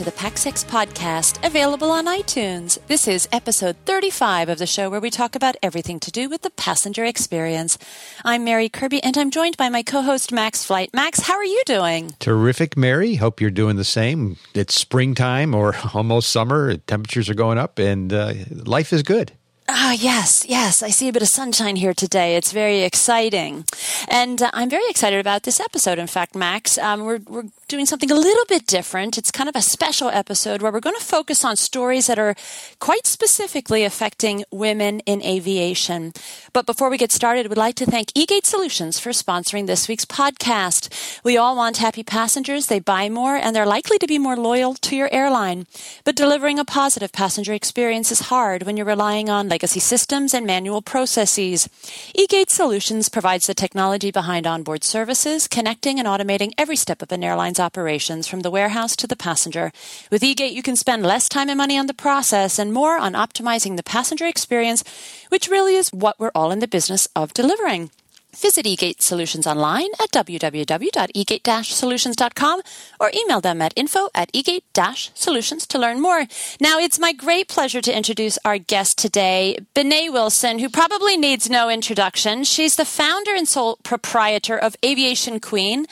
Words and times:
to 0.00 0.04
the 0.04 0.12
PaxEx 0.12 0.64
podcast, 0.64 1.44
available 1.46 1.90
on 1.90 2.06
iTunes. 2.06 2.78
This 2.86 3.06
is 3.06 3.28
episode 3.32 3.76
35 3.84 4.48
of 4.48 4.56
the 4.56 4.66
show 4.66 4.88
where 4.88 4.98
we 4.98 5.10
talk 5.10 5.36
about 5.36 5.56
everything 5.62 6.00
to 6.00 6.10
do 6.10 6.30
with 6.30 6.40
the 6.40 6.48
passenger 6.48 7.04
experience. 7.04 7.76
I'm 8.24 8.42
Mary 8.42 8.70
Kirby, 8.70 9.02
and 9.02 9.18
I'm 9.18 9.30
joined 9.30 9.58
by 9.58 9.68
my 9.68 9.82
co 9.82 10.00
host, 10.00 10.32
Max 10.32 10.64
Flight. 10.64 10.88
Max, 10.94 11.20
how 11.20 11.34
are 11.34 11.44
you 11.44 11.62
doing? 11.66 12.14
Terrific, 12.18 12.78
Mary. 12.78 13.16
Hope 13.16 13.42
you're 13.42 13.50
doing 13.50 13.76
the 13.76 13.84
same. 13.84 14.38
It's 14.54 14.74
springtime 14.74 15.54
or 15.54 15.76
almost 15.92 16.30
summer. 16.30 16.78
Temperatures 16.78 17.28
are 17.28 17.34
going 17.34 17.58
up, 17.58 17.78
and 17.78 18.10
uh, 18.10 18.32
life 18.50 18.94
is 18.94 19.02
good. 19.02 19.32
Ah, 19.72 19.92
yes, 19.92 20.44
yes. 20.48 20.82
I 20.82 20.90
see 20.90 21.06
a 21.06 21.12
bit 21.12 21.22
of 21.22 21.28
sunshine 21.28 21.76
here 21.76 21.94
today. 21.94 22.34
It's 22.34 22.50
very 22.50 22.80
exciting. 22.80 23.64
And 24.08 24.42
uh, 24.42 24.50
I'm 24.52 24.68
very 24.68 24.90
excited 24.90 25.20
about 25.20 25.44
this 25.44 25.60
episode. 25.60 25.96
In 25.96 26.08
fact, 26.08 26.34
Max, 26.34 26.76
um, 26.76 27.04
we're, 27.04 27.20
we're 27.28 27.44
doing 27.68 27.86
something 27.86 28.10
a 28.10 28.16
little 28.16 28.44
bit 28.48 28.66
different. 28.66 29.16
It's 29.16 29.30
kind 29.30 29.48
of 29.48 29.54
a 29.54 29.62
special 29.62 30.08
episode 30.08 30.60
where 30.60 30.72
we're 30.72 30.80
going 30.80 30.98
to 30.98 31.04
focus 31.04 31.44
on 31.44 31.54
stories 31.54 32.08
that 32.08 32.18
are 32.18 32.34
quite 32.80 33.06
specifically 33.06 33.84
affecting 33.84 34.42
women 34.50 35.00
in 35.06 35.22
aviation. 35.22 36.14
But 36.52 36.66
before 36.66 36.90
we 36.90 36.98
get 36.98 37.12
started, 37.12 37.46
we'd 37.46 37.56
like 37.56 37.76
to 37.76 37.86
thank 37.86 38.08
eGate 38.14 38.46
Solutions 38.46 38.98
for 38.98 39.10
sponsoring 39.10 39.68
this 39.68 39.86
week's 39.86 40.04
podcast. 40.04 41.22
We 41.22 41.36
all 41.36 41.54
want 41.54 41.76
happy 41.76 42.02
passengers. 42.02 42.66
They 42.66 42.80
buy 42.80 43.08
more 43.08 43.36
and 43.36 43.54
they're 43.54 43.66
likely 43.66 43.98
to 43.98 44.08
be 44.08 44.18
more 44.18 44.36
loyal 44.36 44.74
to 44.74 44.96
your 44.96 45.08
airline. 45.12 45.68
But 46.02 46.16
delivering 46.16 46.58
a 46.58 46.64
positive 46.64 47.12
passenger 47.12 47.52
experience 47.52 48.10
is 48.10 48.30
hard 48.32 48.64
when 48.64 48.76
you're 48.76 48.84
relying 48.84 49.30
on 49.30 49.48
legacy 49.60 49.78
systems 49.78 50.32
and 50.32 50.46
manual 50.46 50.80
processes. 50.80 51.68
eGate 52.16 52.48
Solutions 52.48 53.10
provides 53.10 53.46
the 53.46 53.52
technology 53.52 54.10
behind 54.10 54.46
onboard 54.46 54.82
services, 54.82 55.46
connecting 55.46 55.98
and 55.98 56.08
automating 56.08 56.52
every 56.56 56.76
step 56.76 57.02
of 57.02 57.12
an 57.12 57.22
airline's 57.22 57.60
operations 57.60 58.26
from 58.26 58.40
the 58.40 58.50
warehouse 58.50 58.96
to 58.96 59.06
the 59.06 59.14
passenger. 59.14 59.70
With 60.10 60.22
eGate, 60.22 60.54
you 60.54 60.62
can 60.62 60.76
spend 60.76 61.02
less 61.02 61.28
time 61.28 61.50
and 61.50 61.58
money 61.58 61.76
on 61.76 61.88
the 61.88 61.92
process 61.92 62.58
and 62.58 62.72
more 62.72 62.96
on 62.96 63.12
optimizing 63.12 63.76
the 63.76 63.82
passenger 63.82 64.24
experience, 64.24 64.82
which 65.28 65.50
really 65.50 65.74
is 65.74 65.90
what 65.90 66.18
we're 66.18 66.32
all 66.34 66.52
in 66.52 66.60
the 66.60 66.66
business 66.66 67.06
of 67.14 67.34
delivering. 67.34 67.90
Visit 68.36 68.66
eGate 68.66 69.02
Solutions 69.02 69.46
online 69.46 69.88
at 70.00 70.10
www.egate-solutions.com 70.12 72.60
or 72.98 73.12
email 73.14 73.40
them 73.40 73.62
at 73.62 73.72
info 73.76 74.08
at 74.14 74.32
egate-solutions 74.32 75.66
to 75.66 75.78
learn 75.78 76.00
more. 76.00 76.26
Now, 76.60 76.78
it's 76.78 76.98
my 76.98 77.12
great 77.12 77.48
pleasure 77.48 77.80
to 77.80 77.96
introduce 77.96 78.38
our 78.44 78.58
guest 78.58 78.98
today, 78.98 79.58
Benet 79.74 80.10
Wilson, 80.10 80.58
who 80.58 80.68
probably 80.68 81.16
needs 81.16 81.50
no 81.50 81.68
introduction. 81.68 82.44
She's 82.44 82.76
the 82.76 82.84
founder 82.84 83.34
and 83.34 83.48
sole 83.48 83.78
proprietor 83.82 84.56
of 84.56 84.76
Aviation 84.84 85.40
Queen, 85.40 85.86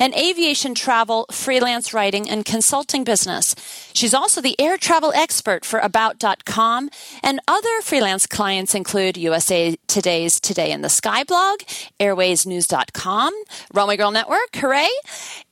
an 0.00 0.14
aviation 0.14 0.74
travel, 0.74 1.26
freelance 1.30 1.92
writing, 1.92 2.28
and 2.28 2.44
consulting 2.44 3.04
business. 3.04 3.54
She's 3.94 4.14
also 4.14 4.40
the 4.40 4.58
air 4.60 4.76
travel 4.76 5.12
expert 5.14 5.64
for 5.64 5.78
About.com, 5.78 6.90
and 7.22 7.40
other 7.46 7.80
freelance 7.82 8.26
clients 8.26 8.74
include 8.74 9.16
USA 9.16 9.76
Today's 9.86 10.40
Today 10.40 10.72
in 10.72 10.82
the 10.82 10.88
Sky 10.88 11.24
blog, 11.24 11.60
AirwaysNews.com, 12.00 13.32
Runway 13.72 13.96
Girl 13.96 14.10
Network, 14.10 14.54
hooray! 14.54 14.88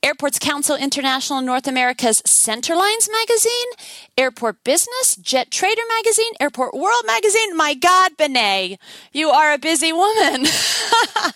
Airports 0.01 0.39
Council 0.39 0.75
International 0.75 1.41
North 1.41 1.67
America's 1.67 2.21
Centerlines 2.25 3.09
magazine, 3.09 3.69
Airport 4.17 4.63
Business, 4.63 5.15
Jet 5.15 5.49
Trader 5.49 5.81
magazine, 5.97 6.33
Airport 6.39 6.73
World 6.73 7.03
magazine. 7.05 7.55
My 7.55 7.73
God, 7.73 8.11
Benet, 8.17 8.77
you 9.13 9.29
are 9.29 9.53
a 9.53 9.57
busy 9.57 9.93
woman. 9.93 10.45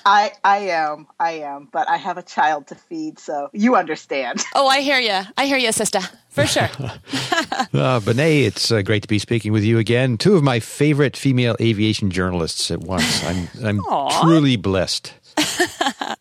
I 0.06 0.34
I 0.44 0.58
am, 0.70 1.08
I 1.20 1.32
am, 1.32 1.70
but 1.72 1.90
I 1.90 1.98
have 1.98 2.18
a 2.18 2.24
child 2.24 2.68
to 2.68 2.76
feed, 2.76 2.97
so 3.18 3.50
you 3.54 3.76
understand. 3.76 4.44
Oh, 4.56 4.68
I 4.68 4.82
hear 4.82 5.00
you. 5.00 5.22
I 5.38 5.46
hear 5.46 5.58
you, 5.58 5.72
sister 5.72 6.02
for 6.38 6.46
sure. 6.46 6.70
uh, 7.74 8.00
Benet, 8.00 8.46
it's 8.46 8.72
uh, 8.72 8.84
great 8.84 9.02
to 9.02 9.08
be 9.08 9.18
speaking 9.18 9.52
with 9.52 9.64
you 9.64 9.80
again. 9.80 10.18
Two 10.18 10.36
of 10.36 10.44
my 10.44 10.60
favorite 10.60 11.18
female 11.18 11.56
aviation 11.60 12.12
journalists 12.12 12.70
at 12.70 12.82
once. 12.82 13.24
I'm, 13.24 13.50
I'm 13.64 13.82
truly 14.22 14.56
blessed. 14.56 15.14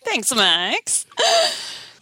Thanks, 0.04 0.34
Max. 0.34 1.04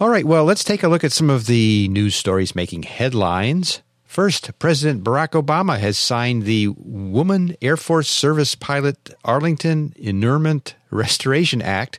All 0.00 0.08
right, 0.08 0.24
well, 0.24 0.44
let's 0.44 0.62
take 0.62 0.84
a 0.84 0.88
look 0.88 1.02
at 1.02 1.10
some 1.10 1.28
of 1.28 1.46
the 1.46 1.88
news 1.88 2.14
stories 2.14 2.54
making 2.54 2.84
headlines. 2.84 3.82
First, 4.14 4.56
President 4.60 5.02
Barack 5.02 5.30
Obama 5.30 5.76
has 5.76 5.98
signed 5.98 6.44
the 6.44 6.68
Woman 6.68 7.56
Air 7.60 7.76
Force 7.76 8.08
Service 8.08 8.54
Pilot 8.54 9.10
Arlington 9.24 9.92
Interment 9.96 10.76
Restoration 10.92 11.60
Act 11.60 11.98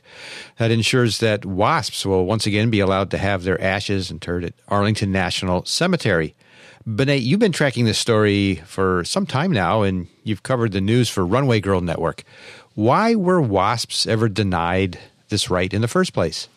that 0.56 0.70
ensures 0.70 1.18
that 1.18 1.44
WASPs 1.44 2.06
will 2.06 2.24
once 2.24 2.46
again 2.46 2.70
be 2.70 2.80
allowed 2.80 3.10
to 3.10 3.18
have 3.18 3.42
their 3.42 3.60
ashes 3.60 4.10
interred 4.10 4.44
at 4.44 4.54
Arlington 4.68 5.12
National 5.12 5.66
Cemetery. 5.66 6.34
Benet, 6.86 7.18
you've 7.18 7.38
been 7.38 7.52
tracking 7.52 7.84
this 7.84 7.98
story 7.98 8.62
for 8.64 9.04
some 9.04 9.26
time 9.26 9.52
now, 9.52 9.82
and 9.82 10.06
you've 10.24 10.42
covered 10.42 10.72
the 10.72 10.80
news 10.80 11.10
for 11.10 11.26
Runway 11.26 11.60
Girl 11.60 11.82
Network. 11.82 12.24
Why 12.74 13.14
were 13.14 13.42
WASPs 13.42 14.06
ever 14.06 14.30
denied 14.30 14.98
this 15.28 15.50
right 15.50 15.70
in 15.70 15.82
the 15.82 15.86
first 15.86 16.14
place? 16.14 16.48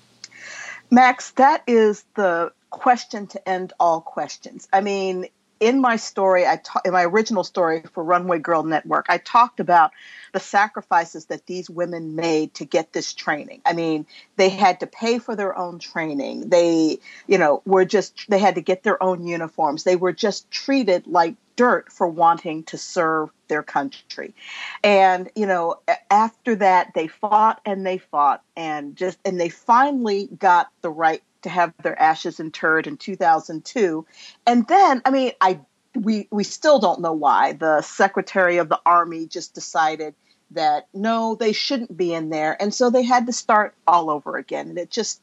Max, 0.89 1.31
that 1.31 1.63
is 1.67 2.05
the 2.15 2.53
question 2.69 3.27
to 3.27 3.49
end 3.49 3.73
all 3.77 3.99
questions. 3.99 4.69
I 4.71 4.79
mean, 4.79 5.25
in 5.59 5.81
my 5.81 5.97
story, 5.97 6.45
I 6.45 6.57
ta- 6.57 6.81
in 6.85 6.93
my 6.93 7.03
original 7.03 7.43
story 7.43 7.83
for 7.93 8.03
Runway 8.03 8.39
Girl 8.39 8.63
Network, 8.63 9.07
I 9.09 9.17
talked 9.17 9.59
about 9.59 9.91
the 10.31 10.39
sacrifices 10.39 11.25
that 11.25 11.45
these 11.47 11.69
women 11.69 12.15
made 12.15 12.53
to 12.55 12.65
get 12.65 12.93
this 12.93 13.13
training. 13.13 13.61
I 13.65 13.73
mean, 13.73 14.05
they 14.37 14.49
had 14.49 14.79
to 14.79 14.87
pay 14.87 15.19
for 15.19 15.35
their 15.35 15.57
own 15.57 15.79
training. 15.79 16.49
They, 16.49 16.99
you 17.27 17.37
know, 17.37 17.61
were 17.65 17.85
just 17.85 18.29
they 18.29 18.39
had 18.39 18.55
to 18.55 18.61
get 18.61 18.83
their 18.83 19.01
own 19.01 19.25
uniforms. 19.27 19.83
They 19.83 19.95
were 19.95 20.13
just 20.13 20.49
treated 20.51 21.07
like 21.07 21.35
dirt 21.55 21.91
for 21.91 22.07
wanting 22.07 22.63
to 22.63 22.77
serve 22.77 23.29
their 23.49 23.63
country. 23.63 24.33
And, 24.81 25.29
you 25.35 25.45
know, 25.45 25.79
after 26.09 26.55
that 26.55 26.93
they 26.93 27.07
fought 27.07 27.59
and 27.65 27.85
they 27.85 27.97
fought 27.97 28.41
and 28.55 28.95
just 28.95 29.19
and 29.25 29.39
they 29.41 29.49
finally 29.49 30.27
got 30.27 30.69
the 30.81 30.89
right 30.89 31.21
to 31.43 31.49
have 31.49 31.73
their 31.81 31.99
ashes 31.99 32.39
interred 32.39 32.87
in 32.87 32.97
2002. 32.97 34.05
And 34.45 34.67
then, 34.67 35.01
I 35.05 35.11
mean, 35.11 35.31
I 35.41 35.59
we 35.95 36.27
we 36.31 36.43
still 36.43 36.79
don't 36.79 37.01
know 37.01 37.13
why 37.13 37.53
the 37.53 37.81
Secretary 37.81 38.57
of 38.57 38.69
the 38.69 38.79
Army 38.85 39.27
just 39.27 39.53
decided 39.53 40.15
that 40.51 40.87
no, 40.93 41.35
they 41.35 41.51
shouldn't 41.51 41.95
be 41.95 42.13
in 42.13 42.29
there, 42.29 42.59
and 42.61 42.73
so 42.73 42.89
they 42.89 43.03
had 43.03 43.27
to 43.27 43.33
start 43.33 43.75
all 43.87 44.09
over 44.09 44.37
again. 44.37 44.69
And 44.69 44.77
it 44.77 44.89
just 44.89 45.21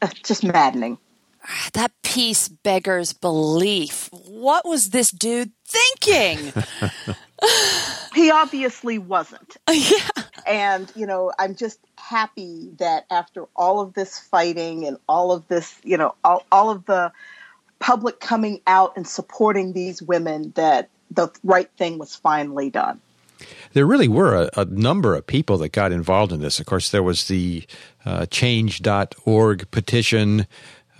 uh, 0.00 0.08
just 0.22 0.44
maddening. 0.44 0.98
That 1.72 1.92
piece 2.02 2.48
beggars 2.48 3.12
belief. 3.12 4.08
What 4.12 4.66
was 4.66 4.90
this 4.90 5.10
dude 5.10 5.52
thinking? 5.66 6.52
he 8.14 8.30
obviously 8.30 8.98
wasn't. 8.98 9.56
Yeah. 9.72 9.98
And, 10.44 10.92
you 10.96 11.06
know, 11.06 11.32
I'm 11.38 11.54
just 11.54 11.78
happy 11.96 12.70
that 12.78 13.06
after 13.10 13.44
all 13.54 13.80
of 13.80 13.94
this 13.94 14.18
fighting 14.18 14.84
and 14.86 14.96
all 15.08 15.30
of 15.30 15.46
this, 15.46 15.78
you 15.84 15.96
know, 15.96 16.16
all, 16.24 16.44
all 16.50 16.70
of 16.70 16.84
the 16.84 17.12
public 17.78 18.18
coming 18.18 18.60
out 18.66 18.96
and 18.96 19.06
supporting 19.06 19.72
these 19.72 20.02
women, 20.02 20.52
that 20.56 20.88
the 21.12 21.28
right 21.44 21.70
thing 21.78 21.98
was 21.98 22.16
finally 22.16 22.70
done. 22.70 23.00
There 23.72 23.86
really 23.86 24.08
were 24.08 24.34
a, 24.34 24.60
a 24.60 24.64
number 24.64 25.14
of 25.14 25.26
people 25.26 25.58
that 25.58 25.70
got 25.70 25.92
involved 25.92 26.32
in 26.32 26.40
this. 26.40 26.60
Of 26.60 26.66
course, 26.66 26.90
there 26.90 27.02
was 27.02 27.28
the 27.28 27.64
uh, 28.04 28.26
change.org 28.26 29.70
petition. 29.70 30.46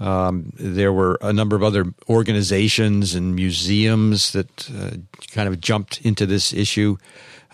Um, 0.02 0.52
there 0.56 0.92
were 0.92 1.16
a 1.22 1.32
number 1.32 1.54
of 1.54 1.62
other 1.62 1.84
organizations 2.08 3.14
and 3.14 3.36
museums 3.36 4.32
that 4.32 4.68
uh, 4.70 4.96
kind 5.30 5.48
of 5.48 5.60
jumped 5.60 6.00
into 6.00 6.26
this 6.26 6.52
issue. 6.52 6.96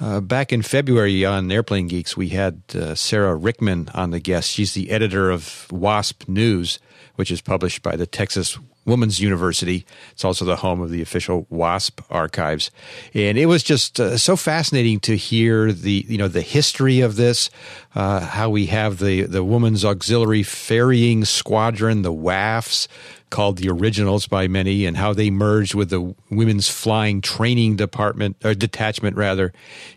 Uh, 0.00 0.20
back 0.20 0.50
in 0.50 0.62
February 0.62 1.26
on 1.26 1.52
Airplane 1.52 1.88
Geeks, 1.88 2.16
we 2.16 2.30
had 2.30 2.62
uh, 2.74 2.94
Sarah 2.94 3.36
Rickman 3.36 3.90
on 3.92 4.12
the 4.12 4.20
guest. 4.20 4.50
She's 4.50 4.72
the 4.72 4.90
editor 4.90 5.30
of 5.30 5.66
WASP 5.70 6.26
News, 6.26 6.78
which 7.18 7.32
is 7.32 7.40
published 7.40 7.82
by 7.82 7.96
the 7.96 8.06
Texas 8.06 8.56
Women's 8.84 9.18
University. 9.18 9.84
It's 10.12 10.24
also 10.24 10.44
the 10.44 10.54
home 10.54 10.80
of 10.80 10.90
the 10.90 11.02
official 11.02 11.48
WASP 11.50 12.00
archives, 12.10 12.70
and 13.12 13.36
it 13.36 13.46
was 13.46 13.64
just 13.64 13.98
uh, 13.98 14.16
so 14.16 14.36
fascinating 14.36 15.00
to 15.00 15.16
hear 15.16 15.72
the 15.72 16.06
you 16.08 16.16
know 16.16 16.28
the 16.28 16.42
history 16.42 17.00
of 17.00 17.16
this, 17.16 17.50
uh, 17.96 18.20
how 18.20 18.50
we 18.50 18.66
have 18.66 19.00
the 19.00 19.22
the 19.22 19.42
Women's 19.42 19.84
Auxiliary 19.84 20.44
Ferrying 20.44 21.24
Squadron, 21.24 22.02
the 22.02 22.12
WAFs, 22.12 22.86
called 23.30 23.58
the 23.58 23.68
originals 23.68 24.28
by 24.28 24.46
many, 24.46 24.86
and 24.86 24.96
how 24.96 25.12
they 25.12 25.28
merged 25.28 25.74
with 25.74 25.90
the 25.90 26.14
Women's 26.30 26.68
Flying 26.68 27.20
Training 27.20 27.74
Department 27.74 28.36
or 28.44 28.54
detachment 28.54 29.16
rather 29.16 29.52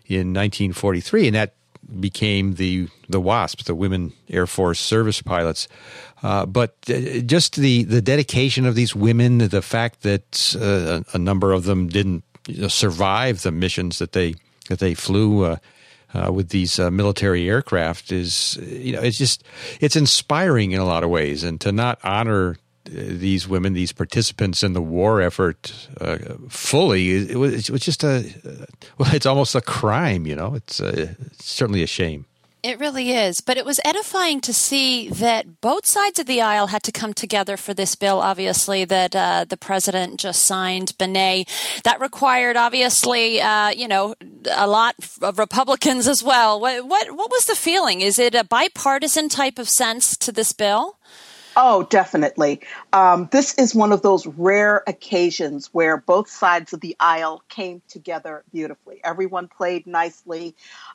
in 0.06 0.34
1943, 0.34 1.28
and 1.28 1.36
that 1.36 1.54
became 2.00 2.54
the 2.54 2.88
the 3.08 3.20
WASP, 3.20 3.64
the 3.64 3.74
Women 3.74 4.12
Air 4.28 4.46
Force 4.46 4.80
Service 4.80 5.22
Pilots. 5.22 5.68
Uh, 6.22 6.46
but 6.46 6.76
uh, 6.88 7.20
just 7.20 7.56
the 7.56 7.84
the 7.84 8.02
dedication 8.02 8.66
of 8.66 8.74
these 8.74 8.94
women, 8.94 9.38
the 9.38 9.62
fact 9.62 10.02
that 10.02 10.56
uh, 10.60 11.02
a 11.14 11.18
number 11.18 11.52
of 11.52 11.64
them 11.64 11.88
didn't 11.88 12.24
survive 12.68 13.42
the 13.42 13.52
missions 13.52 13.98
that 13.98 14.12
they 14.12 14.34
that 14.68 14.78
they 14.78 14.94
flew. 14.94 15.44
Uh, 15.44 15.56
uh, 16.14 16.30
with 16.30 16.50
these 16.50 16.78
uh, 16.78 16.90
military 16.90 17.48
aircraft 17.48 18.12
is 18.12 18.56
you 18.56 18.92
know 18.92 19.00
it's 19.00 19.16
just 19.16 19.42
it's 19.80 19.96
inspiring 19.96 20.72
in 20.72 20.78
a 20.78 20.84
lot 20.84 21.02
of 21.02 21.08
ways 21.08 21.42
and 21.42 21.58
to 21.58 21.72
not 21.72 21.98
honor 22.04 22.58
these 22.84 23.46
women, 23.48 23.72
these 23.72 23.92
participants 23.92 24.62
in 24.62 24.72
the 24.72 24.82
war 24.82 25.20
effort, 25.20 25.88
uh, 26.00 26.18
fully. 26.48 27.30
It 27.30 27.36
was, 27.36 27.54
it 27.54 27.70
was 27.70 27.82
just 27.82 28.04
a 28.04 28.24
well, 28.98 29.14
it's 29.14 29.26
almost 29.26 29.54
a 29.54 29.60
crime. 29.60 30.26
You 30.26 30.36
know, 30.36 30.54
it's, 30.54 30.80
uh, 30.80 31.14
it's 31.26 31.44
certainly 31.44 31.82
a 31.82 31.86
shame. 31.86 32.26
It 32.62 32.78
really 32.78 33.10
is. 33.10 33.40
But 33.40 33.56
it 33.56 33.66
was 33.66 33.80
edifying 33.84 34.40
to 34.42 34.54
see 34.54 35.08
that 35.08 35.60
both 35.60 35.84
sides 35.84 36.20
of 36.20 36.26
the 36.26 36.40
aisle 36.40 36.68
had 36.68 36.84
to 36.84 36.92
come 36.92 37.12
together 37.12 37.56
for 37.56 37.74
this 37.74 37.96
bill, 37.96 38.20
obviously, 38.20 38.84
that 38.84 39.16
uh, 39.16 39.46
the 39.48 39.56
president 39.56 40.20
just 40.20 40.42
signed, 40.46 40.96
Benet. 40.96 41.48
That 41.82 42.00
required, 42.00 42.56
obviously, 42.56 43.40
uh, 43.40 43.70
you 43.70 43.88
know, 43.88 44.14
a 44.48 44.68
lot 44.68 44.94
of 45.20 45.40
Republicans 45.40 46.06
as 46.06 46.22
well. 46.22 46.60
What, 46.60 46.86
what, 46.86 47.10
what 47.16 47.32
was 47.32 47.46
the 47.46 47.56
feeling? 47.56 48.00
Is 48.00 48.20
it 48.20 48.36
a 48.36 48.44
bipartisan 48.44 49.28
type 49.28 49.58
of 49.58 49.68
sense 49.68 50.16
to 50.18 50.30
this 50.30 50.52
bill? 50.52 50.98
Oh, 51.54 51.82
definitely. 51.82 52.60
Um, 52.94 53.28
this 53.30 53.54
is 53.58 53.74
one 53.74 53.92
of 53.92 54.00
those 54.00 54.26
rare 54.26 54.82
occasions 54.86 55.68
where 55.72 55.98
both 55.98 56.30
sides 56.30 56.72
of 56.72 56.80
the 56.80 56.96
aisle 56.98 57.42
came 57.50 57.82
together 57.88 58.42
beautifully. 58.52 59.02
Everyone 59.04 59.48
played 59.48 59.86
nicely. 59.86 60.54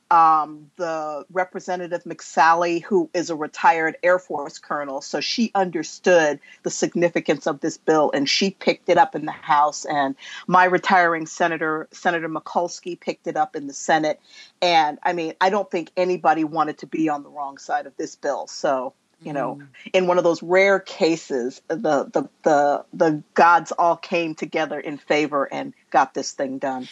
Um, 0.10 0.72
the 0.78 1.26
representative 1.32 2.04
McSally, 2.06 2.82
who 2.82 3.08
is 3.14 3.30
a 3.30 3.36
retired 3.36 3.98
Air 4.02 4.18
Force 4.18 4.58
colonel, 4.58 5.02
so 5.02 5.20
she 5.20 5.52
understood 5.54 6.40
the 6.64 6.72
significance 6.72 7.46
of 7.46 7.60
this 7.60 7.78
bill 7.78 8.10
and 8.14 8.28
she 8.28 8.50
picked 8.50 8.90
it 8.90 8.98
up 8.98 9.16
in 9.16 9.26
the 9.26 9.32
House. 9.32 9.86
And 9.86 10.16
my 10.48 10.66
retiring 10.66 11.28
senator, 11.28 11.88
Senator 11.92 12.30
Mikulski, 12.30 13.00
picked 13.00 13.28
it 13.28 13.38
up 13.38 13.56
in 13.56 13.68
the 13.68 13.74
Senate. 13.74 14.20
And 14.62 14.98
I 15.04 15.14
mean, 15.14 15.34
I 15.40 15.52
don't 15.52 15.70
think 15.70 15.92
anybody 15.96 16.44
wanted 16.44 16.80
to 16.80 16.88
be 16.88 17.10
on 17.10 17.22
the 17.22 17.30
wrong 17.30 17.60
side 17.60 17.86
of 17.86 17.96
this 17.98 18.16
bill. 18.16 18.48
So 18.48 18.94
you 19.22 19.34
know 19.34 19.56
mm. 19.56 19.68
in 19.94 20.08
one 20.08 20.18
of 20.18 20.24
those 20.24 20.42
rare 20.44 20.80
cases 20.80 21.62
the, 21.68 21.76
the 21.76 22.30
the 22.44 22.86
the 22.94 23.24
gods 23.34 23.72
all 23.72 23.98
came 23.98 24.36
together 24.36 24.80
in 24.80 24.98
favor 24.98 25.52
and 25.52 25.74
got 25.92 26.14
this 26.14 26.32
thing 26.32 26.58
done 26.58 26.88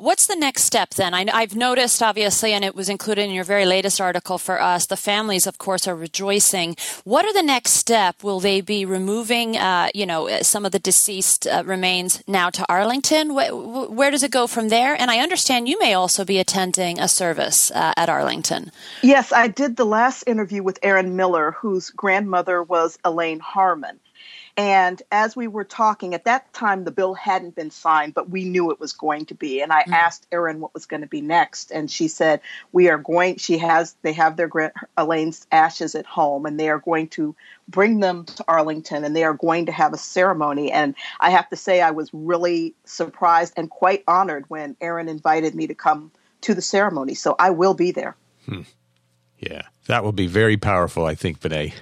What's 0.00 0.26
the 0.26 0.34
next 0.34 0.62
step 0.62 0.94
then? 0.94 1.12
I, 1.12 1.42
have 1.42 1.54
noticed, 1.54 2.02
obviously, 2.02 2.54
and 2.54 2.64
it 2.64 2.74
was 2.74 2.88
included 2.88 3.20
in 3.20 3.32
your 3.32 3.44
very 3.44 3.66
latest 3.66 4.00
article 4.00 4.38
for 4.38 4.58
us. 4.58 4.86
The 4.86 4.96
families, 4.96 5.46
of 5.46 5.58
course, 5.58 5.86
are 5.86 5.94
rejoicing. 5.94 6.76
What 7.04 7.26
are 7.26 7.34
the 7.34 7.42
next 7.42 7.72
step? 7.72 8.22
Will 8.22 8.40
they 8.40 8.62
be 8.62 8.86
removing, 8.86 9.58
uh, 9.58 9.88
you 9.94 10.06
know, 10.06 10.40
some 10.40 10.64
of 10.64 10.72
the 10.72 10.78
deceased 10.78 11.46
uh, 11.46 11.64
remains 11.66 12.22
now 12.26 12.48
to 12.48 12.64
Arlington? 12.66 13.34
Where, 13.34 13.54
where, 13.54 14.10
does 14.10 14.22
it 14.22 14.30
go 14.30 14.46
from 14.46 14.70
there? 14.70 14.98
And 14.98 15.10
I 15.10 15.18
understand 15.18 15.68
you 15.68 15.78
may 15.78 15.92
also 15.92 16.24
be 16.24 16.38
attending 16.38 16.98
a 16.98 17.06
service 17.06 17.70
uh, 17.70 17.92
at 17.94 18.08
Arlington. 18.08 18.72
Yes, 19.02 19.32
I 19.32 19.48
did 19.48 19.76
the 19.76 19.84
last 19.84 20.22
interview 20.26 20.62
with 20.62 20.78
Erin 20.82 21.14
Miller, 21.14 21.50
whose 21.50 21.90
grandmother 21.90 22.62
was 22.62 22.98
Elaine 23.04 23.40
Harmon. 23.40 24.00
And 24.60 25.02
as 25.10 25.34
we 25.34 25.48
were 25.48 25.64
talking, 25.64 26.12
at 26.12 26.26
that 26.26 26.52
time, 26.52 26.84
the 26.84 26.90
bill 26.90 27.14
hadn't 27.14 27.54
been 27.54 27.70
signed, 27.70 28.12
but 28.12 28.28
we 28.28 28.44
knew 28.44 28.70
it 28.70 28.78
was 28.78 28.92
going 28.92 29.24
to 29.26 29.34
be. 29.34 29.62
And 29.62 29.72
I 29.72 29.84
mm-hmm. 29.84 29.94
asked 29.94 30.26
Erin 30.30 30.60
what 30.60 30.74
was 30.74 30.84
going 30.84 31.00
to 31.00 31.06
be 31.06 31.22
next. 31.22 31.70
And 31.70 31.90
she 31.90 32.08
said, 32.08 32.42
We 32.70 32.90
are 32.90 32.98
going, 32.98 33.38
she 33.38 33.56
has, 33.56 33.96
they 34.02 34.12
have 34.12 34.36
their 34.36 34.50
Elaine's 34.98 35.46
ashes 35.50 35.94
at 35.94 36.04
home, 36.04 36.44
and 36.44 36.60
they 36.60 36.68
are 36.68 36.78
going 36.78 37.08
to 37.08 37.34
bring 37.68 38.00
them 38.00 38.26
to 38.26 38.44
Arlington 38.48 39.02
and 39.02 39.16
they 39.16 39.24
are 39.24 39.32
going 39.32 39.64
to 39.64 39.72
have 39.72 39.94
a 39.94 39.96
ceremony. 39.96 40.70
And 40.70 40.94
I 41.20 41.30
have 41.30 41.48
to 41.48 41.56
say, 41.56 41.80
I 41.80 41.92
was 41.92 42.10
really 42.12 42.74
surprised 42.84 43.54
and 43.56 43.70
quite 43.70 44.04
honored 44.06 44.44
when 44.48 44.76
Erin 44.82 45.08
invited 45.08 45.54
me 45.54 45.68
to 45.68 45.74
come 45.74 46.12
to 46.42 46.52
the 46.52 46.60
ceremony. 46.60 47.14
So 47.14 47.34
I 47.38 47.48
will 47.48 47.74
be 47.74 47.92
there. 47.92 48.14
Hmm. 48.44 48.62
Yeah, 49.38 49.62
that 49.86 50.04
will 50.04 50.12
be 50.12 50.26
very 50.26 50.58
powerful, 50.58 51.06
I 51.06 51.14
think, 51.14 51.40
Benet. 51.40 51.72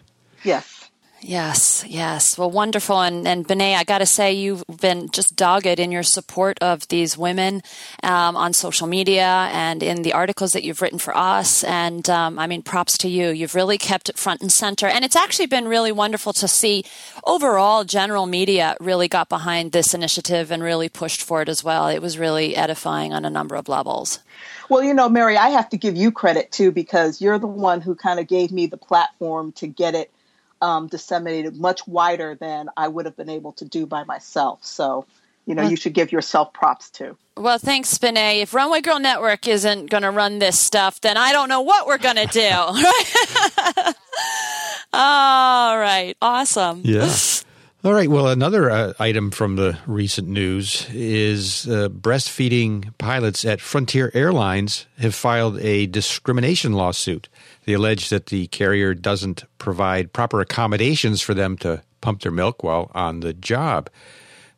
Yes. 0.44 0.77
Yes, 1.20 1.84
yes. 1.88 2.38
Well, 2.38 2.50
wonderful. 2.50 3.00
And, 3.00 3.26
and 3.26 3.46
Benet, 3.46 3.74
I 3.74 3.82
got 3.82 3.98
to 3.98 4.06
say, 4.06 4.32
you've 4.32 4.62
been 4.80 5.08
just 5.10 5.34
dogged 5.34 5.66
in 5.66 5.90
your 5.90 6.04
support 6.04 6.58
of 6.60 6.86
these 6.88 7.18
women 7.18 7.62
um, 8.04 8.36
on 8.36 8.52
social 8.52 8.86
media 8.86 9.48
and 9.52 9.82
in 9.82 10.02
the 10.02 10.12
articles 10.12 10.52
that 10.52 10.62
you've 10.62 10.80
written 10.80 10.98
for 11.00 11.16
us. 11.16 11.64
And 11.64 12.08
um, 12.08 12.38
I 12.38 12.46
mean, 12.46 12.62
props 12.62 12.96
to 12.98 13.08
you. 13.08 13.30
You've 13.30 13.56
really 13.56 13.78
kept 13.78 14.08
it 14.08 14.16
front 14.16 14.42
and 14.42 14.52
center. 14.52 14.86
And 14.86 15.04
it's 15.04 15.16
actually 15.16 15.46
been 15.46 15.66
really 15.66 15.90
wonderful 15.90 16.32
to 16.34 16.46
see 16.46 16.84
overall 17.24 17.82
general 17.82 18.26
media 18.26 18.76
really 18.78 19.08
got 19.08 19.28
behind 19.28 19.72
this 19.72 19.94
initiative 19.94 20.52
and 20.52 20.62
really 20.62 20.88
pushed 20.88 21.22
for 21.22 21.42
it 21.42 21.48
as 21.48 21.64
well. 21.64 21.88
It 21.88 22.00
was 22.00 22.16
really 22.16 22.54
edifying 22.54 23.12
on 23.12 23.24
a 23.24 23.30
number 23.30 23.56
of 23.56 23.68
levels. 23.68 24.20
Well, 24.68 24.84
you 24.84 24.94
know, 24.94 25.08
Mary, 25.08 25.36
I 25.36 25.48
have 25.48 25.68
to 25.70 25.76
give 25.76 25.96
you 25.96 26.12
credit 26.12 26.52
too 26.52 26.70
because 26.70 27.20
you're 27.20 27.38
the 27.38 27.48
one 27.48 27.80
who 27.80 27.96
kind 27.96 28.20
of 28.20 28.28
gave 28.28 28.52
me 28.52 28.66
the 28.66 28.76
platform 28.76 29.50
to 29.52 29.66
get 29.66 29.96
it 29.96 30.12
um, 30.60 30.86
disseminated 30.88 31.56
much 31.56 31.86
wider 31.86 32.34
than 32.34 32.68
I 32.76 32.88
would 32.88 33.06
have 33.06 33.16
been 33.16 33.30
able 33.30 33.52
to 33.52 33.64
do 33.64 33.86
by 33.86 34.04
myself. 34.04 34.64
So, 34.64 35.06
you 35.46 35.54
know, 35.54 35.62
you 35.62 35.76
should 35.76 35.94
give 35.94 36.12
yourself 36.12 36.52
props 36.52 36.90
too. 36.90 37.16
Well, 37.36 37.58
thanks, 37.58 37.96
Benet. 37.96 38.40
If 38.40 38.52
Runway 38.52 38.80
Girl 38.80 38.98
Network 38.98 39.46
isn't 39.46 39.90
going 39.90 40.02
to 40.02 40.10
run 40.10 40.40
this 40.40 40.60
stuff, 40.60 41.00
then 41.00 41.16
I 41.16 41.32
don't 41.32 41.48
know 41.48 41.60
what 41.60 41.86
we're 41.86 41.98
going 41.98 42.16
to 42.16 42.26
do. 42.26 42.50
All 44.92 45.78
right. 45.78 46.14
Awesome. 46.20 46.82
Yeah. 46.84 47.14
All 47.84 47.92
right. 47.92 48.08
Well, 48.08 48.26
another 48.26 48.70
uh, 48.70 48.92
item 48.98 49.30
from 49.30 49.54
the 49.54 49.78
recent 49.86 50.26
news 50.26 50.88
is 50.92 51.68
uh, 51.68 51.88
breastfeeding 51.88 52.92
pilots 52.98 53.44
at 53.44 53.60
Frontier 53.60 54.10
Airlines 54.14 54.86
have 54.98 55.14
filed 55.14 55.60
a 55.60 55.86
discrimination 55.86 56.72
lawsuit. 56.72 57.28
They 57.68 57.74
allege 57.74 58.08
that 58.08 58.28
the 58.28 58.46
carrier 58.46 58.94
doesn't 58.94 59.44
provide 59.58 60.14
proper 60.14 60.40
accommodations 60.40 61.20
for 61.20 61.34
them 61.34 61.58
to 61.58 61.82
pump 62.00 62.22
their 62.22 62.32
milk 62.32 62.62
while 62.62 62.90
on 62.94 63.20
the 63.20 63.34
job. 63.34 63.90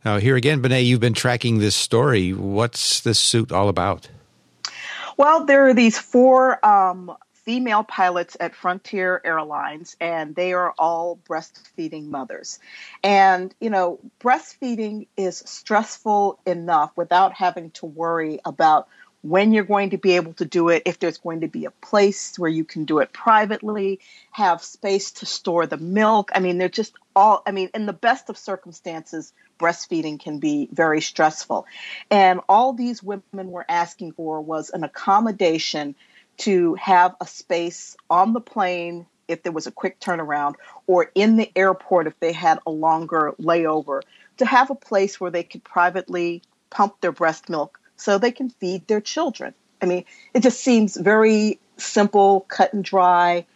Now, 0.05 0.19
here 0.19 0.37
again, 0.37 0.61
Benet, 0.61 0.83
you've 0.83 1.01
been 1.01 1.13
tracking 1.13 1.59
this 1.59 1.75
story. 1.75 2.33
What's 2.33 3.01
this 3.01 3.19
suit 3.19 3.51
all 3.51 3.69
about? 3.69 4.09
Well, 5.17 5.45
there 5.45 5.67
are 5.67 5.75
these 5.75 5.99
four 5.99 6.65
um, 6.65 7.13
female 7.33 7.83
pilots 7.83 8.37
at 8.39 8.55
Frontier 8.55 9.21
Airlines, 9.25 9.97
and 10.01 10.37
they 10.37 10.53
are 10.53 10.73
all 10.79 11.19
breastfeeding 11.29 12.11
mothers. 12.11 12.61
And, 13.03 13.53
you 13.61 13.71
know, 13.71 13.99
breastfeeding 14.21 15.09
is 15.17 15.43
stressful 15.47 16.39
enough 16.47 16.93
without 16.95 17.33
having 17.33 17.73
to 17.73 17.87
worry 17.87 18.39
about 18.45 18.87
when 19.23 19.53
you're 19.53 19.65
going 19.65 19.91
to 19.91 19.99
be 19.99 20.13
able 20.13 20.33
to 20.35 20.45
do 20.45 20.69
it, 20.71 20.83
if 20.87 20.99
there's 20.99 21.19
going 21.19 21.43
to 21.43 21.49
be 21.49 21.67
a 21.67 21.71
place 21.71 22.39
where 22.39 22.51
you 22.51 22.65
can 22.65 22.85
do 22.85 23.01
it 23.01 23.13
privately, 23.13 24.01
have 24.31 24.63
space 24.63 25.11
to 25.13 25.27
store 25.27 25.67
the 25.67 25.77
milk. 25.77 26.31
I 26.35 26.41
mean, 26.41 26.59
they're 26.59 26.69
just 26.69 26.95
all, 27.15 27.43
I 27.47 27.51
mean, 27.51 27.71
in 27.75 27.87
the 27.87 27.93
best 27.93 28.31
of 28.31 28.39
circumstances, 28.39 29.33
breastfeeding 29.59 30.19
can 30.21 30.39
be 30.39 30.69
very 30.73 31.03
stressful. 31.03 31.67
And 32.11 32.41
all 32.49 32.73
these 32.73 33.03
women 33.03 33.23
were 33.33 33.67
asking 33.69 34.13
for 34.13 34.41
was 34.41 34.71
an 34.71 34.85
accommodation 34.85 35.95
to 36.39 36.75
have 36.77 37.15
a 37.21 37.27
space 37.27 37.97
on 38.09 38.33
the 38.33 38.41
plane 38.41 39.07
if 39.29 39.43
there 39.43 39.53
was 39.53 39.67
a 39.67 39.71
quick 39.73 40.01
turnaround 40.01 40.55
or 40.87 41.11
in 41.15 41.37
the 41.37 41.51
airport 41.55 42.07
if 42.07 42.19
they 42.21 42.33
had 42.33 42.59
a 42.67 42.71
longer 42.71 43.35
layover 43.41 44.01
to 44.39 44.47
have 44.47 44.71
a 44.71 44.75
place 44.75 45.21
where 45.21 45.31
they 45.31 45.43
could 45.43 45.63
privately 45.63 46.43
pump 46.71 47.01
their 47.01 47.13
breast 47.13 47.49
milk 47.49 47.80
so 48.01 48.19
they 48.19 48.33
can 48.33 48.51
feed 48.51 48.87
their 48.89 49.01
children. 49.01 49.55
I 49.83 49.87
mean, 49.87 50.05
it 50.35 50.43
just 50.43 50.61
seems 50.61 50.97
very 50.97 51.59
simple, 51.77 52.41
cut 52.49 52.73
and 52.73 52.85
dry, 52.85 53.47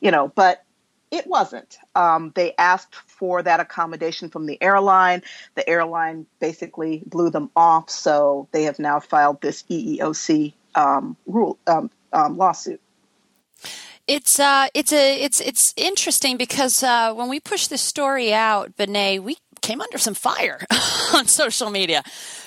you 0.00 0.10
know, 0.10 0.28
but 0.28 0.64
it 1.10 1.26
wasn't. 1.26 1.78
Um, 1.94 2.32
they 2.34 2.54
asked 2.56 2.94
for 2.94 3.42
that 3.42 3.60
accommodation 3.60 4.30
from 4.30 4.46
the 4.46 4.58
airline. 4.62 5.22
The 5.54 5.68
airline 5.68 6.26
basically 6.38 7.02
blew 7.06 7.30
them 7.30 7.50
off, 7.56 7.90
so 7.90 8.48
they 8.52 8.64
have 8.64 8.78
now 8.78 9.00
filed 9.00 9.40
this 9.40 9.64
EEOC 9.64 10.52
um, 10.74 11.16
rule 11.26 11.58
um, 11.66 11.90
um, 12.12 12.36
lawsuit. 12.36 12.80
It's 14.06 14.38
uh, 14.38 14.68
it's 14.74 14.92
a 14.92 15.22
it's 15.22 15.40
it's 15.40 15.72
interesting 15.76 16.36
because 16.36 16.82
uh, 16.82 17.12
when 17.14 17.28
we 17.28 17.40
pushed 17.40 17.70
this 17.70 17.82
story 17.82 18.32
out, 18.32 18.76
Benet, 18.76 19.20
we 19.20 19.36
came 19.60 19.80
under 19.80 19.98
some 19.98 20.14
fire 20.14 20.64
on 21.14 21.26
social 21.26 21.70
media 21.70 22.02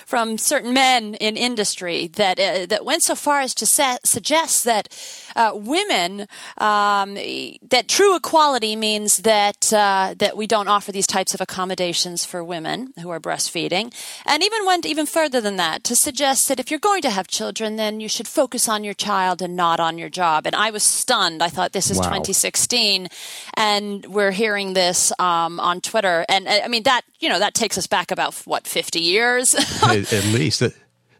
from 0.06 0.38
certain 0.38 0.74
men 0.74 1.16
in 1.16 1.38
industry 1.38 2.08
that 2.08 2.40
uh, 2.40 2.66
that 2.66 2.86
went 2.86 3.04
so 3.04 3.16
far 3.16 3.42
as 3.42 3.54
to 3.56 3.66
sa- 3.66 3.98
suggest 4.04 4.64
that 4.64 4.88
uh, 5.36 5.52
women 5.54 6.28
um, 6.58 7.16
that 7.16 7.86
true 7.88 8.16
equality 8.16 8.76
means 8.76 9.18
that 9.18 9.72
uh, 9.74 10.14
that 10.18 10.38
we 10.38 10.48
don't 10.48 10.68
offer 10.68 10.92
these 10.92 11.08
types 11.08 11.34
of 11.34 11.42
accommodations 11.42 12.26
for 12.26 12.44
women 12.44 12.94
who 13.02 13.10
are 13.10 13.20
breastfeeding, 13.20 13.94
and 14.26 14.44
even 14.44 14.66
went 14.66 14.86
even 14.86 15.06
further 15.06 15.42
than 15.42 15.58
that 15.58 15.84
to 15.84 15.96
suggest 15.96 16.48
that 16.48 16.60
if 16.60 16.70
you're 16.70 16.80
going 16.80 17.02
to 17.02 17.10
have 17.10 17.28
children, 17.28 17.76
then 17.76 18.00
you 18.00 18.10
should 18.10 18.28
focus 18.28 18.68
on 18.70 18.84
your 18.84 18.94
child 18.94 19.42
and 19.42 19.56
not 19.56 19.80
on 19.80 19.98
your 19.98 20.10
job. 20.10 20.46
And 20.46 20.56
I 20.56 20.72
was 20.72 20.84
stunned. 20.84 21.42
I 21.42 21.50
thought 21.50 21.72
this 21.72 21.90
is 21.90 21.98
wow. 21.98 22.04
2016, 22.04 23.08
and 23.56 24.06
we're 24.06 24.32
hearing 24.32 24.74
this 24.74 25.12
um, 25.20 25.60
on 25.60 25.82
Twitter, 25.82 26.26
and 26.30 26.48
I 26.48 26.68
mean 26.68 26.84
that 26.84 27.02
you 27.20 27.30
know 27.30 27.40
that 27.40 27.54
takes 27.54 27.78
us 27.78 27.88
back 27.88 28.12
about 28.12 28.34
what 28.46 28.68
50 28.68 29.00
years 29.00 29.54
at, 29.94 30.26
least. 30.26 30.64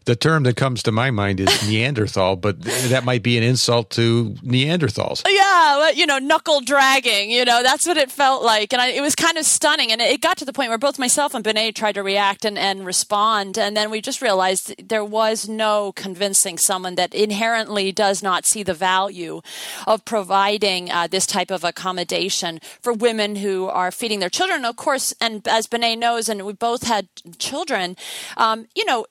The 0.05 0.15
term 0.15 0.43
that 0.43 0.55
comes 0.55 0.83
to 0.83 0.91
my 0.91 1.12
mind 1.12 1.39
is 1.39 1.67
Neanderthal, 1.67 2.36
but 2.36 2.62
that 2.62 3.03
might 3.03 3.24
be 3.24 3.38
an 3.38 3.43
insult 3.43 3.89
to 3.91 4.36
Neanderthals. 4.43 5.24
Yeah, 5.27 5.89
you 5.91 6.05
know, 6.05 6.19
knuckle 6.19 6.62
dragging. 6.62 7.31
You 7.31 7.45
know, 7.45 7.63
that's 7.63 7.88
what 7.88 7.98
it 7.98 8.12
felt 8.12 8.43
like, 8.43 8.74
and 8.74 8.81
I, 8.81 8.89
it 8.89 9.01
was 9.01 9.15
kind 9.15 9.38
of 9.38 9.45
stunning. 9.45 9.91
And 9.91 10.01
it 10.01 10.22
got 10.22 10.38
to 10.38 10.45
the 10.45 10.53
point 10.53 10.69
where 10.69 10.77
both 10.77 11.00
myself 11.00 11.33
and 11.33 11.43
Benet 11.43 11.74
tried 11.74 11.93
to 11.93 12.03
react 12.03 12.45
and, 12.45 12.57
and 12.57 12.86
respond, 12.86 13.57
and 13.57 13.75
then 13.75 13.89
we 13.89 14.01
just 14.01 14.22
realized 14.22 14.75
there 14.89 15.05
was 15.05 15.48
no 15.48 15.91
convincing 15.93 16.57
someone 16.57 16.95
that 16.95 17.13
inherently 17.13 17.91
does 17.91 18.22
not 18.22 18.45
see 18.45 18.63
the 18.63 18.74
value 18.74 19.41
of 19.88 20.05
providing 20.05 20.91
uh, 20.91 21.07
this 21.07 21.25
type 21.25 21.51
of 21.51 21.63
accommodation 21.63 22.60
for 22.81 22.93
women 22.93 23.38
who 23.38 23.67
are 23.67 23.91
feeding 23.91 24.19
their 24.19 24.29
children. 24.29 24.65
Of 24.65 24.75
course, 24.75 25.13
and 25.22 25.48
as 25.48 25.67
Benet 25.67 25.95
knows, 25.98 26.29
and 26.29 26.45
we 26.45 26.53
both 26.53 26.83
had 26.83 27.07
children, 27.38 27.95
um, 28.38 28.67
you 28.75 28.86
know, 28.86 29.05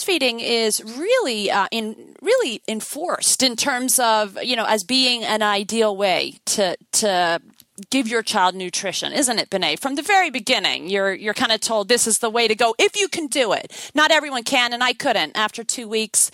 breastfeeding 0.00 0.40
is 0.40 0.82
really 0.96 1.50
uh, 1.50 1.66
in 1.70 2.14
really 2.22 2.62
enforced 2.68 3.42
in 3.42 3.56
terms 3.56 3.98
of 3.98 4.38
you 4.42 4.56
know 4.56 4.64
as 4.66 4.84
being 4.84 5.24
an 5.24 5.42
ideal 5.42 5.96
way 5.96 6.34
to 6.46 6.76
to 6.92 7.40
give 7.88 8.06
your 8.06 8.22
child 8.22 8.54
nutrition, 8.54 9.12
isn't 9.12 9.38
it, 9.38 9.48
Benet? 9.48 9.76
From 9.76 9.94
the 9.94 10.02
very 10.02 10.30
beginning, 10.30 10.88
you're 10.88 11.12
you're 11.12 11.34
kind 11.34 11.52
of 11.52 11.60
told 11.60 11.88
this 11.88 12.06
is 12.06 12.18
the 12.18 12.30
way 12.30 12.48
to 12.48 12.54
go 12.54 12.74
if 12.78 12.96
you 12.96 13.08
can 13.08 13.26
do 13.26 13.52
it. 13.52 13.90
Not 13.94 14.10
everyone 14.10 14.42
can, 14.42 14.72
and 14.72 14.82
I 14.82 14.92
couldn't. 14.92 15.36
After 15.36 15.64
two 15.64 15.88
weeks, 15.88 16.30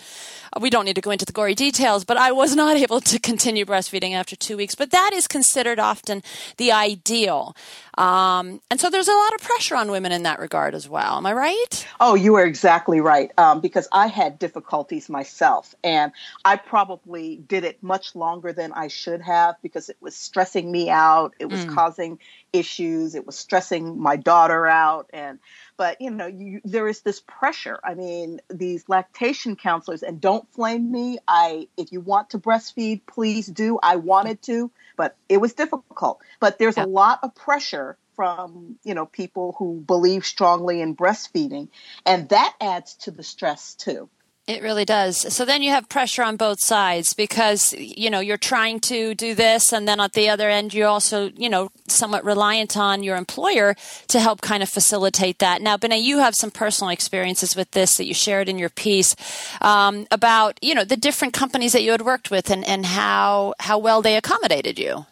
we 0.59 0.69
don't 0.69 0.85
need 0.85 0.95
to 0.95 1.01
go 1.01 1.11
into 1.11 1.25
the 1.25 1.31
gory 1.31 1.55
details, 1.55 2.03
but 2.03 2.17
I 2.17 2.31
was 2.31 2.55
not 2.63 2.77
able 2.77 3.01
to 3.01 3.19
continue 3.19 3.65
breastfeeding 3.65 4.13
after 4.13 4.35
two 4.35 4.57
weeks. 4.57 4.75
But 4.75 4.91
that 4.91 5.11
is 5.13 5.27
considered 5.27 5.79
often 5.79 6.23
the 6.57 6.71
ideal. 6.71 7.55
Um, 7.97 8.61
and 8.69 8.79
so 8.79 8.89
there's 8.89 9.07
a 9.07 9.13
lot 9.13 9.33
of 9.33 9.41
pressure 9.41 9.75
on 9.75 9.89
women 9.89 10.11
in 10.11 10.23
that 10.23 10.39
regard 10.39 10.75
as 10.75 10.87
well. 10.87 11.17
Am 11.17 11.25
I 11.25 11.33
right? 11.33 11.87
Oh, 11.99 12.15
you 12.15 12.35
are 12.35 12.45
exactly 12.45 13.01
right. 13.01 13.31
Um, 13.37 13.59
because 13.59 13.87
I 13.91 14.07
had 14.07 14.37
difficulties 14.37 15.09
myself, 15.09 15.73
and 15.83 16.11
I 16.45 16.57
probably 16.57 17.37
did 17.37 17.63
it 17.63 17.81
much 17.81 18.15
longer 18.15 18.53
than 18.53 18.71
I 18.73 18.87
should 18.87 19.21
have 19.21 19.55
because 19.61 19.89
it 19.89 19.97
was 19.99 20.15
stressing 20.15 20.71
me 20.71 20.89
out. 20.89 21.33
It 21.39 21.45
was 21.45 21.65
mm. 21.65 21.73
causing 21.73 22.19
issues. 22.53 23.15
It 23.15 23.25
was 23.25 23.37
stressing 23.37 23.99
my 23.99 24.15
daughter 24.15 24.67
out, 24.67 25.09
and 25.13 25.39
but 25.77 26.01
you 26.01 26.11
know 26.11 26.27
you, 26.27 26.61
there 26.63 26.87
is 26.87 27.01
this 27.01 27.21
pressure. 27.21 27.79
I 27.83 27.93
mean 27.93 28.41
these 28.49 28.87
lactation 28.87 29.55
counselors 29.55 30.03
and 30.03 30.19
don't 30.19 30.51
flame 30.53 30.91
me. 30.91 31.19
I 31.27 31.67
if 31.77 31.91
you 31.91 32.01
want 32.01 32.31
to 32.31 32.39
breastfeed 32.39 33.01
please 33.05 33.47
do. 33.47 33.79
I 33.81 33.97
wanted 33.97 34.41
to 34.43 34.71
but 34.97 35.15
it 35.29 35.37
was 35.37 35.53
difficult. 35.53 36.19
But 36.41 36.59
there's 36.59 36.75
yeah. 36.75 36.85
a 36.85 36.87
lot 36.87 37.19
of 37.23 37.33
pressure 37.35 37.97
from 38.15 38.77
you 38.83 38.95
know 38.95 39.05
people 39.05 39.55
who 39.57 39.79
believe 39.79 40.25
strongly 40.25 40.81
in 40.81 40.95
breastfeeding. 40.95 41.69
And 42.05 42.27
that 42.29 42.55
adds 42.59 42.95
to 42.95 43.11
the 43.11 43.23
stress 43.23 43.75
too 43.75 44.09
it 44.47 44.63
really 44.63 44.85
does. 44.85 45.33
So 45.33 45.43
then 45.43 45.61
you 45.61 45.71
have 45.71 45.89
pressure 45.89 46.23
on 46.23 46.37
both 46.37 46.61
sides 46.61 47.13
because, 47.13 47.73
you 47.73 48.09
know, 48.09 48.21
you're 48.21 48.37
trying 48.37 48.79
to 48.81 49.13
do 49.13 49.35
this. 49.35 49.73
And 49.73 49.85
then 49.85 49.99
at 49.99 50.13
the 50.13 50.29
other 50.29 50.49
end, 50.49 50.73
you're 50.73 50.87
also, 50.87 51.31
you 51.35 51.49
know, 51.49 51.69
somewhat 51.87 52.23
reliant 52.23 52.77
on 52.77 53.03
your 53.03 53.17
employer 53.17 53.75
to 54.07 54.19
help 54.21 54.39
kind 54.39 54.63
of 54.63 54.69
facilitate 54.69 55.39
that. 55.39 55.61
Now, 55.61 55.75
Benet, 55.75 55.99
you 55.99 56.19
have 56.19 56.33
some 56.33 56.49
personal 56.49 56.91
experiences 56.91 57.57
with 57.57 57.71
this 57.71 57.97
that 57.97 58.05
you 58.05 58.13
shared 58.13 58.47
in 58.47 58.57
your 58.57 58.69
piece 58.69 59.15
um, 59.59 60.07
about, 60.11 60.57
you 60.61 60.73
know, 60.73 60.85
the 60.85 60.97
different 60.97 61.33
companies 61.33 61.73
that 61.73 61.83
you 61.83 61.91
had 61.91 62.01
worked 62.01 62.31
with 62.31 62.49
and, 62.49 62.65
and 62.65 62.85
how, 62.85 63.53
how 63.59 63.77
well 63.77 64.01
they 64.01 64.15
accommodated 64.15 64.79
you. 64.79 65.05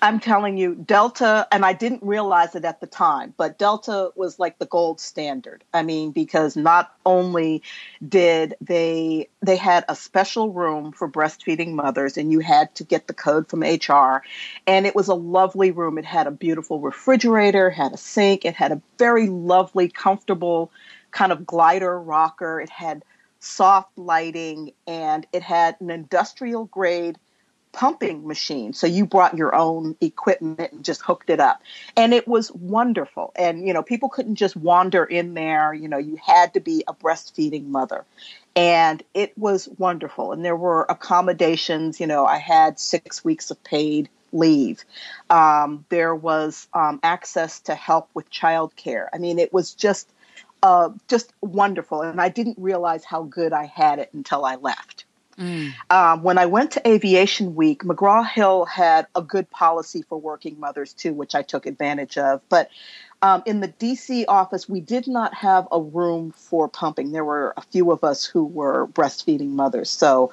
I'm 0.00 0.20
telling 0.20 0.56
you, 0.56 0.76
Delta, 0.76 1.48
and 1.50 1.64
I 1.64 1.72
didn't 1.72 2.04
realize 2.04 2.54
it 2.54 2.64
at 2.64 2.80
the 2.80 2.86
time, 2.86 3.34
but 3.36 3.58
Delta 3.58 4.12
was 4.14 4.38
like 4.38 4.58
the 4.58 4.66
gold 4.66 5.00
standard. 5.00 5.64
I 5.74 5.82
mean, 5.82 6.12
because 6.12 6.56
not 6.56 6.94
only 7.04 7.62
did 8.06 8.54
they 8.60 9.28
they 9.42 9.56
had 9.56 9.84
a 9.88 9.96
special 9.96 10.52
room 10.52 10.92
for 10.92 11.10
breastfeeding 11.10 11.72
mothers, 11.72 12.16
and 12.16 12.30
you 12.30 12.38
had 12.38 12.72
to 12.76 12.84
get 12.84 13.08
the 13.08 13.14
code 13.14 13.48
from 13.48 13.60
HR, 13.60 14.22
and 14.68 14.86
it 14.86 14.94
was 14.94 15.08
a 15.08 15.14
lovely 15.14 15.72
room. 15.72 15.98
It 15.98 16.04
had 16.04 16.28
a 16.28 16.32
beautiful 16.32 16.80
refrigerator, 16.80 17.68
had 17.68 17.92
a 17.92 17.96
sink, 17.98 18.44
it 18.44 18.54
had 18.54 18.70
a 18.70 18.80
very 18.98 19.28
lovely, 19.28 19.88
comfortable 19.88 20.70
kind 21.10 21.32
of 21.32 21.44
glider 21.44 22.00
rocker. 22.00 22.60
It 22.60 22.70
had 22.70 23.04
soft 23.40 23.98
lighting, 23.98 24.72
and 24.86 25.26
it 25.32 25.42
had 25.42 25.76
an 25.80 25.90
industrial 25.90 26.66
grade 26.66 27.18
pumping 27.72 28.26
machine. 28.26 28.72
So 28.72 28.86
you 28.86 29.06
brought 29.06 29.36
your 29.36 29.54
own 29.54 29.96
equipment 30.00 30.72
and 30.72 30.84
just 30.84 31.02
hooked 31.02 31.30
it 31.30 31.40
up. 31.40 31.62
And 31.96 32.12
it 32.12 32.26
was 32.26 32.50
wonderful. 32.52 33.32
And, 33.36 33.66
you 33.66 33.72
know, 33.72 33.82
people 33.82 34.08
couldn't 34.08 34.36
just 34.36 34.56
wander 34.56 35.04
in 35.04 35.34
there. 35.34 35.72
You 35.74 35.88
know, 35.88 35.98
you 35.98 36.18
had 36.24 36.54
to 36.54 36.60
be 36.60 36.84
a 36.88 36.94
breastfeeding 36.94 37.66
mother. 37.66 38.04
And 38.56 39.02
it 39.14 39.36
was 39.38 39.68
wonderful. 39.78 40.32
And 40.32 40.44
there 40.44 40.56
were 40.56 40.86
accommodations. 40.88 42.00
You 42.00 42.06
know, 42.06 42.26
I 42.26 42.38
had 42.38 42.80
six 42.80 43.24
weeks 43.24 43.50
of 43.50 43.62
paid 43.62 44.08
leave. 44.32 44.84
Um, 45.30 45.84
there 45.88 46.14
was 46.14 46.68
um, 46.74 47.00
access 47.02 47.60
to 47.60 47.74
help 47.74 48.08
with 48.14 48.30
childcare. 48.30 49.06
I 49.12 49.18
mean, 49.18 49.38
it 49.38 49.52
was 49.52 49.72
just, 49.74 50.10
uh, 50.62 50.90
just 51.06 51.32
wonderful. 51.40 52.02
And 52.02 52.20
I 52.20 52.28
didn't 52.28 52.58
realize 52.58 53.04
how 53.04 53.22
good 53.22 53.52
I 53.52 53.66
had 53.66 53.98
it 54.00 54.10
until 54.12 54.44
I 54.44 54.56
left. 54.56 55.04
Mm. 55.38 55.72
Um, 55.90 56.22
when 56.22 56.36
I 56.36 56.46
went 56.46 56.72
to 56.72 56.88
Aviation 56.88 57.54
Week, 57.54 57.84
McGraw 57.84 58.28
Hill 58.28 58.64
had 58.64 59.06
a 59.14 59.22
good 59.22 59.48
policy 59.50 60.02
for 60.02 60.18
working 60.18 60.58
mothers 60.58 60.92
too, 60.92 61.14
which 61.14 61.34
I 61.34 61.42
took 61.42 61.64
advantage 61.66 62.18
of. 62.18 62.40
But 62.48 62.70
um, 63.22 63.42
in 63.46 63.60
the 63.60 63.68
DC 63.68 64.24
office, 64.28 64.68
we 64.68 64.80
did 64.80 65.06
not 65.06 65.34
have 65.34 65.66
a 65.70 65.80
room 65.80 66.32
for 66.32 66.68
pumping. 66.68 67.12
There 67.12 67.24
were 67.24 67.54
a 67.56 67.62
few 67.62 67.90
of 67.92 68.02
us 68.02 68.24
who 68.24 68.44
were 68.44 68.88
breastfeeding 68.88 69.50
mothers. 69.50 69.90
So 69.90 70.32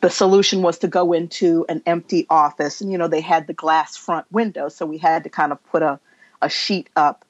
the 0.00 0.10
solution 0.10 0.62
was 0.62 0.78
to 0.78 0.88
go 0.88 1.12
into 1.12 1.66
an 1.68 1.82
empty 1.86 2.26
office. 2.30 2.80
And, 2.80 2.90
you 2.90 2.98
know, 2.98 3.08
they 3.08 3.22
had 3.22 3.46
the 3.46 3.54
glass 3.54 3.96
front 3.96 4.30
window. 4.32 4.68
So 4.68 4.86
we 4.86 4.98
had 4.98 5.24
to 5.24 5.30
kind 5.30 5.52
of 5.52 5.62
put 5.66 5.82
a, 5.82 6.00
a 6.40 6.48
sheet 6.48 6.88
up 6.96 7.25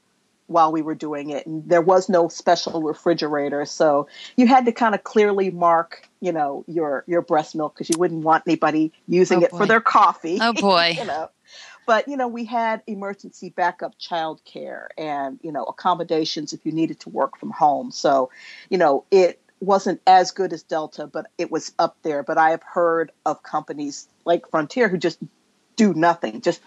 while 0.47 0.73
we 0.73 0.83
were 0.83 0.95
doing 0.95 1.31
it. 1.31 1.47
And 1.47 1.69
there 1.69 1.81
was 1.81 2.09
no 2.09 2.29
special 2.29 2.83
refrigerator. 2.83 3.65
So 3.65 4.09
you 4.37 4.47
had 4.47 4.67
to 4.67 4.73
kind 4.73 4.95
of 4.95 5.05
clearly 5.05 5.51
mark, 5.51 6.09
you 6.21 6.33
know, 6.33 6.65
your, 6.67 7.05
your 7.07 7.23
breast 7.23 7.55
milk 7.55 7.75
because 7.75 7.91
you 7.91 7.99
wouldn't 7.99 8.23
want 8.23 8.45
anybody 8.47 8.93
using 9.09 9.43
oh, 9.43 9.47
it 9.47 9.51
for 9.51 9.67
their 9.67 9.81
coffee. 9.81 10.39
Oh 10.41 10.53
boy. 10.61 10.95
you 10.97 11.05
know. 11.05 11.31
But, 11.87 12.09
you 12.09 12.17
know, 12.17 12.27
we 12.27 12.45
had 12.45 12.83
emergency 12.89 13.51
backup 13.51 13.97
child 13.99 14.41
care 14.45 14.89
and, 14.99 15.39
you 15.43 15.53
know, 15.53 15.63
accommodations 15.65 16.53
if 16.53 16.67
you 16.67 16.73
needed 16.73 16.99
to 17.01 17.11
work 17.11 17.39
from 17.39 17.51
home. 17.51 17.93
So, 17.93 18.31
you 18.69 18.79
know, 18.79 19.05
it 19.13 19.41
wasn't 19.61 20.01
as 20.05 20.33
good 20.33 20.53
as 20.53 20.65
Delta, 20.65 21.07
but 21.07 21.27
it 21.39 21.51
was 21.51 21.73
up 21.79 21.97
there. 22.03 22.25
But 22.25 22.39
I 22.39 22.51
have 22.51 22.63
heard 22.63 23.13
of 23.25 23.43
companies 23.45 24.09
like 24.25 24.51
Frontier 24.51 24.89
who 24.89 24.99
just 24.99 25.19
do 25.77 25.95
nothing, 25.95 26.41
just 26.41 26.61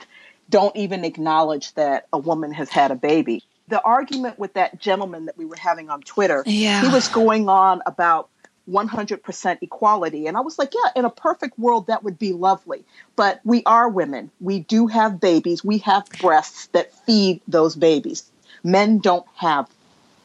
don't 0.49 0.75
even 0.75 1.03
acknowledge 1.03 1.73
that 1.73 2.07
a 2.11 2.17
woman 2.17 2.53
has 2.53 2.69
had 2.69 2.91
a 2.91 2.95
baby 2.95 3.43
the 3.69 3.81
argument 3.83 4.37
with 4.39 4.53
that 4.53 4.79
gentleman 4.79 5.25
that 5.25 5.37
we 5.37 5.45
were 5.45 5.55
having 5.55 5.89
on 5.89 6.01
Twitter, 6.01 6.43
yeah. 6.45 6.81
he 6.81 6.87
was 6.89 7.07
going 7.07 7.47
on 7.47 7.81
about 7.85 8.29
100% 8.69 9.57
equality. 9.61 10.27
And 10.27 10.37
I 10.37 10.41
was 10.41 10.59
like, 10.59 10.73
yeah, 10.73 10.91
in 10.95 11.05
a 11.05 11.09
perfect 11.09 11.57
world, 11.57 11.87
that 11.87 12.03
would 12.03 12.19
be 12.19 12.33
lovely. 12.33 12.83
But 13.15 13.39
we 13.43 13.63
are 13.65 13.89
women. 13.89 14.31
We 14.41 14.59
do 14.59 14.87
have 14.87 15.19
babies. 15.19 15.63
We 15.63 15.79
have 15.79 16.07
breasts 16.19 16.67
that 16.67 16.93
feed 17.05 17.41
those 17.47 17.75
babies. 17.75 18.29
Men 18.63 18.99
don't 18.99 19.25
have 19.35 19.69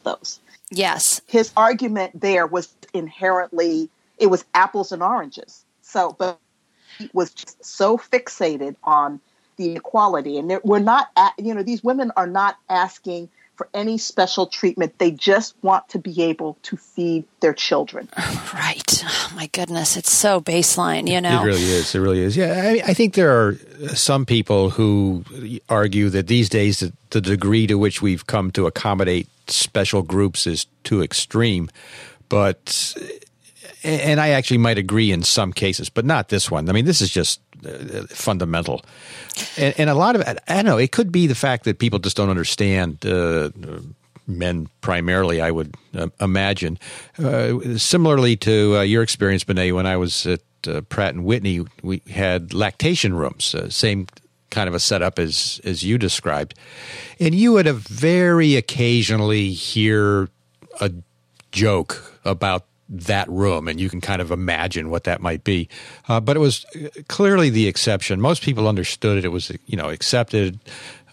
those. 0.03 0.39
Yes. 0.71 1.21
His 1.27 1.51
argument 1.55 2.19
there 2.19 2.47
was 2.47 2.73
inherently, 2.93 3.89
it 4.17 4.27
was 4.27 4.43
apples 4.53 4.91
and 4.91 5.01
oranges. 5.01 5.63
So, 5.81 6.15
but 6.17 6.39
he 6.97 7.09
was 7.13 7.31
just 7.31 7.63
so 7.63 7.97
fixated 7.97 8.75
on 8.83 9.19
the 9.57 9.75
equality. 9.75 10.37
And 10.37 10.59
we're 10.63 10.79
not, 10.79 11.09
you 11.37 11.53
know, 11.53 11.63
these 11.63 11.83
women 11.83 12.11
are 12.15 12.27
not 12.27 12.57
asking 12.69 13.29
for 13.55 13.69
any 13.73 13.97
special 13.97 14.47
treatment. 14.47 14.97
They 14.97 15.11
just 15.11 15.55
want 15.61 15.87
to 15.89 15.99
be 15.99 16.23
able 16.23 16.57
to 16.63 16.75
feed 16.75 17.25
their 17.39 17.53
children. 17.53 18.09
Right. 18.53 19.03
Oh, 19.05 19.33
my 19.35 19.47
goodness. 19.47 19.97
It's 19.97 20.11
so 20.11 20.39
baseline, 20.39 21.09
you 21.09 21.19
know? 21.19 21.41
It 21.41 21.45
really 21.45 21.63
is. 21.63 21.93
It 21.93 21.99
really 21.99 22.21
is. 22.21 22.37
Yeah. 22.37 22.53
I, 22.53 22.91
I 22.91 22.93
think 22.93 23.13
there 23.13 23.29
are 23.29 23.55
some 23.93 24.25
people 24.25 24.69
who 24.69 25.25
argue 25.67 26.09
that 26.09 26.27
these 26.27 26.47
days 26.47 26.79
the, 26.79 26.93
the 27.09 27.19
degree 27.19 27.67
to 27.67 27.75
which 27.75 28.01
we've 28.01 28.25
come 28.25 28.49
to 28.51 28.65
accommodate 28.65 29.27
special 29.47 30.03
groups 30.03 30.47
is 30.47 30.67
too 30.85 31.03
extreme. 31.03 31.69
But 32.29 32.95
and 33.83 34.19
I 34.19 34.29
actually 34.29 34.57
might 34.57 34.77
agree 34.77 35.11
in 35.11 35.21
some 35.21 35.53
cases, 35.53 35.89
but 35.89 36.05
not 36.05 36.29
this 36.29 36.49
one. 36.49 36.67
I 36.69 36.71
mean, 36.71 36.85
this 36.85 37.01
is 37.01 37.09
just 37.11 37.39
fundamental, 38.09 38.83
and, 39.57 39.73
and, 39.77 39.89
a 39.89 39.95
lot 39.95 40.15
of 40.15 40.21
I 40.21 40.55
don't 40.55 40.65
know. 40.65 40.77
It 40.77 40.91
could 40.91 41.11
be 41.11 41.27
the 41.27 41.35
fact 41.35 41.65
that 41.65 41.79
people 41.79 41.99
just 41.99 42.17
don't 42.17 42.29
understand. 42.29 43.05
Uh, 43.05 43.49
men 44.27 44.67
primarily, 44.81 45.41
I 45.41 45.51
would 45.51 45.75
uh, 45.95 46.07
imagine. 46.19 46.79
Uh, 47.19 47.77
similarly 47.77 48.35
to 48.37 48.77
uh, 48.77 48.81
your 48.81 49.03
experience, 49.03 49.43
Benet, 49.43 49.71
when 49.71 49.85
I 49.85 49.97
was 49.97 50.25
at 50.25 50.41
uh, 50.67 50.81
Pratt 50.81 51.13
and 51.13 51.25
Whitney, 51.25 51.65
we 51.83 52.01
had 52.09 52.53
lactation 52.53 53.13
rooms, 53.13 53.55
same 53.69 54.07
kind 54.49 54.67
of 54.67 54.73
a 54.73 54.79
setup 54.79 55.19
as 55.19 55.59
as 55.63 55.83
you 55.83 55.97
described, 55.97 56.55
and 57.19 57.35
you 57.35 57.53
would 57.53 57.65
have 57.65 57.81
very 57.81 58.55
occasionally 58.55 59.51
hear 59.51 60.29
a 60.81 60.91
joke 61.51 62.19
about 62.25 62.65
that 62.89 63.27
room, 63.29 63.67
and 63.67 63.79
you 63.79 63.89
can 63.89 64.01
kind 64.01 64.21
of 64.21 64.31
imagine 64.31 64.89
what 64.89 65.05
that 65.05 65.21
might 65.21 65.43
be. 65.43 65.67
Uh, 66.07 66.19
but 66.19 66.35
it 66.35 66.39
was 66.39 66.65
clearly 67.07 67.49
the 67.49 67.67
exception. 67.67 68.21
Most 68.21 68.43
people 68.43 68.67
understood 68.67 69.17
it. 69.17 69.25
It 69.25 69.29
was 69.29 69.51
you 69.65 69.77
know 69.77 69.89
accepted. 69.89 70.59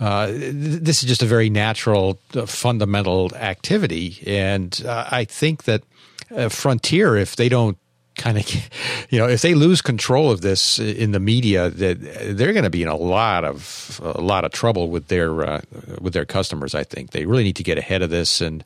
Uh, 0.00 0.26
this 0.32 1.02
is 1.02 1.08
just 1.08 1.22
a 1.22 1.26
very 1.26 1.48
natural, 1.48 2.18
uh, 2.34 2.44
fundamental 2.46 3.34
activity, 3.36 4.22
and 4.26 4.82
uh, 4.86 5.08
I 5.10 5.24
think 5.24 5.64
that 5.64 5.82
Frontier, 6.48 7.16
if 7.16 7.36
they 7.36 7.48
don't 7.48 7.76
kind 8.16 8.38
of 8.38 8.54
you 9.10 9.18
know 9.18 9.28
if 9.28 9.42
they 9.42 9.54
lose 9.54 9.80
control 9.80 10.30
of 10.30 10.40
this 10.40 10.78
in 10.78 11.12
the 11.12 11.20
media 11.20 11.70
that 11.70 12.00
they're 12.36 12.52
going 12.52 12.64
to 12.64 12.70
be 12.70 12.82
in 12.82 12.88
a 12.88 12.96
lot 12.96 13.44
of 13.44 14.00
a 14.02 14.20
lot 14.20 14.44
of 14.44 14.52
trouble 14.52 14.90
with 14.90 15.08
their 15.08 15.42
uh, 15.42 15.60
with 16.00 16.12
their 16.12 16.24
customers 16.24 16.74
i 16.74 16.84
think 16.84 17.10
they 17.10 17.24
really 17.26 17.42
need 17.42 17.56
to 17.56 17.62
get 17.62 17.78
ahead 17.78 18.02
of 18.02 18.10
this 18.10 18.40
and 18.40 18.64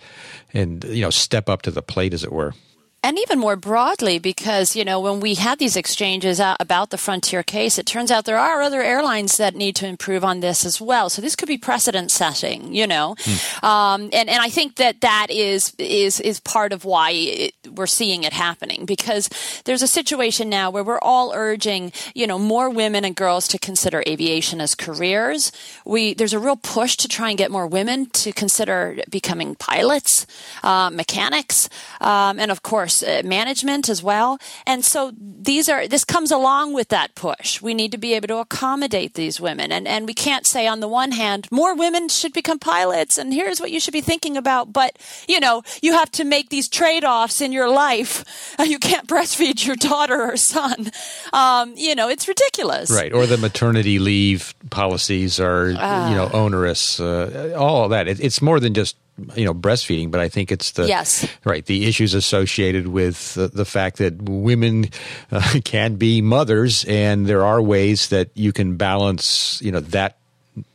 and 0.53 0.85
you 0.85 1.03
know 1.03 1.11
step 1.11 1.49
up 1.49 1.63
to 1.63 1.71
the 1.71 1.83
plate 1.83 2.13
as 2.13 2.25
it 2.25 2.33
were 2.33 2.55
and 3.03 3.19
even 3.21 3.39
more 3.39 3.55
broadly, 3.55 4.19
because, 4.19 4.75
you 4.75 4.85
know, 4.85 4.99
when 4.99 5.21
we 5.21 5.35
had 5.35 5.61
these 5.61 5.77
exchanges 5.77 6.41
about 6.59 6.91
the 6.91 6.99
Frontier 6.99 7.45
case, 7.45 7.79
it 7.79 7.87
turns 7.87 8.11
out 8.11 8.25
there 8.25 8.39
are 8.39 8.63
other 8.63 8.83
airlines 8.83 9.37
that 9.37 9.55
need 9.55 9.77
to 9.77 9.87
improve 9.87 10.25
on 10.25 10.41
this 10.41 10.65
as 10.65 10.81
well. 10.81 11.09
So 11.09 11.23
this 11.23 11.37
could 11.37 11.47
be 11.47 11.57
precedent 11.57 12.11
setting, 12.11 12.75
you 12.75 12.85
know. 12.85 13.15
Mm. 13.21 13.63
Um, 13.63 14.03
and, 14.13 14.29
and 14.29 14.43
I 14.43 14.49
think 14.49 14.77
that 14.77 15.03
that 15.03 15.29
is, 15.31 15.73
is, 15.79 16.19
is 16.19 16.41
part 16.41 16.73
of 16.73 16.85
why 16.85 17.11
it, 17.13 17.55
we're 17.71 17.87
seeing 17.87 18.25
it 18.25 18.33
happening 18.33 18.87
because 18.87 19.29
there's 19.67 19.83
a 19.83 19.89
situation 19.89 20.49
now 20.49 20.71
where 20.71 20.83
we're 20.83 20.99
all 21.01 21.33
urging, 21.33 21.93
you 22.15 22.27
know, 22.27 22.41
more 22.41 22.71
women 22.71 23.05
and 23.05 23.15
girls 23.15 23.47
to 23.49 23.59
consider 23.59 24.03
aviation 24.09 24.61
as 24.61 24.75
careers. 24.75 25.53
We, 25.85 26.15
there's 26.15 26.33
a 26.33 26.41
real 26.41 26.57
push 26.57 26.97
to 26.97 27.09
try 27.09 27.29
and 27.29 27.39
get 27.39 27.53
more 27.53 27.69
women 27.69 28.07
to 28.07 28.33
consider 28.33 28.99
becoming 29.09 29.55
pilots, 29.55 30.27
uh, 30.65 30.91
mechanics, 30.91 31.69
um, 32.01 32.41
and 32.41 32.51
of 32.51 32.63
course, 32.63 32.86
uh, 32.87 33.23
management 33.25 33.89
as 33.89 34.03
well. 34.03 34.39
And 34.67 34.85
so 34.85 35.13
these 35.19 35.69
are 35.69 35.87
this 35.87 36.05
comes 36.05 36.31
along 36.31 36.75
with 36.75 36.89
that 36.89 37.15
push. 37.15 37.63
We 37.63 37.75
need 37.75 37.93
to 37.93 37.99
be 37.99 38.15
able 38.15 38.29
to 38.29 38.39
accommodate 38.39 39.15
these 39.15 39.41
women, 39.41 39.73
and 39.73 39.87
and 39.87 40.07
we 40.07 40.15
can't 40.15 40.47
say 40.47 40.67
on 40.67 40.81
the 40.81 40.89
one 40.89 41.13
hand 41.13 41.49
more 41.51 41.75
women 41.75 42.09
should 42.09 42.33
become 42.33 42.59
pilots, 42.59 43.19
and 43.19 43.33
here's 43.33 43.61
what 43.61 43.71
you 43.71 43.81
should 43.81 43.93
be 43.93 44.01
thinking 44.01 44.37
about. 44.37 44.73
But 44.73 44.99
you 45.29 45.41
know 45.41 45.63
you 45.83 45.93
have 45.93 46.11
to 46.13 46.25
make 46.25 46.51
these 46.51 46.69
trade 46.69 47.05
offs 47.05 47.41
in 47.41 47.53
your 47.53 47.69
life. 47.69 48.25
You 48.67 48.81
can't 48.81 49.07
breastfeed 49.07 49.65
your 49.65 49.77
daughter 49.77 50.21
or 50.21 50.37
son. 50.37 50.91
Um, 51.33 51.75
you 51.77 51.95
know 51.95 52.09
it's 52.09 52.27
ridiculous, 52.27 52.91
right? 52.91 53.13
Or 53.13 53.25
the 53.27 53.37
maternity 53.37 54.01
leave 54.01 54.55
policies 54.71 55.39
are 55.39 55.71
uh, 55.71 56.11
you 56.11 56.17
know 56.17 56.29
onerous. 56.33 56.99
Uh, 56.99 57.55
all 57.57 57.85
of 57.85 57.91
that. 57.91 58.09
It, 58.09 58.19
it's 58.19 58.43
more 58.43 58.59
than 58.59 58.75
just 58.75 58.97
you 59.35 59.45
know 59.45 59.55
breastfeeding 59.55 60.11
but 60.11 60.21
i 60.21 60.29
think 60.29 60.53
it's 60.53 60.73
the 60.73 60.87
yes. 60.87 61.27
right 61.45 61.67
the 61.67 61.87
issues 61.87 62.13
associated 62.13 62.89
with 62.89 63.35
the, 63.35 63.49
the 63.49 63.65
fact 63.65 63.97
that 63.97 64.21
women 64.23 64.89
uh, 65.31 65.55
can 65.65 65.97
be 65.97 66.21
mothers 66.21 66.85
and 66.85 67.27
there 67.27 67.45
are 67.45 67.63
ways 67.63 68.09
that 68.09 68.29
you 68.35 68.53
can 68.53 68.77
balance 68.77 69.61
you 69.63 69.73
know 69.73 69.81
that 69.81 70.19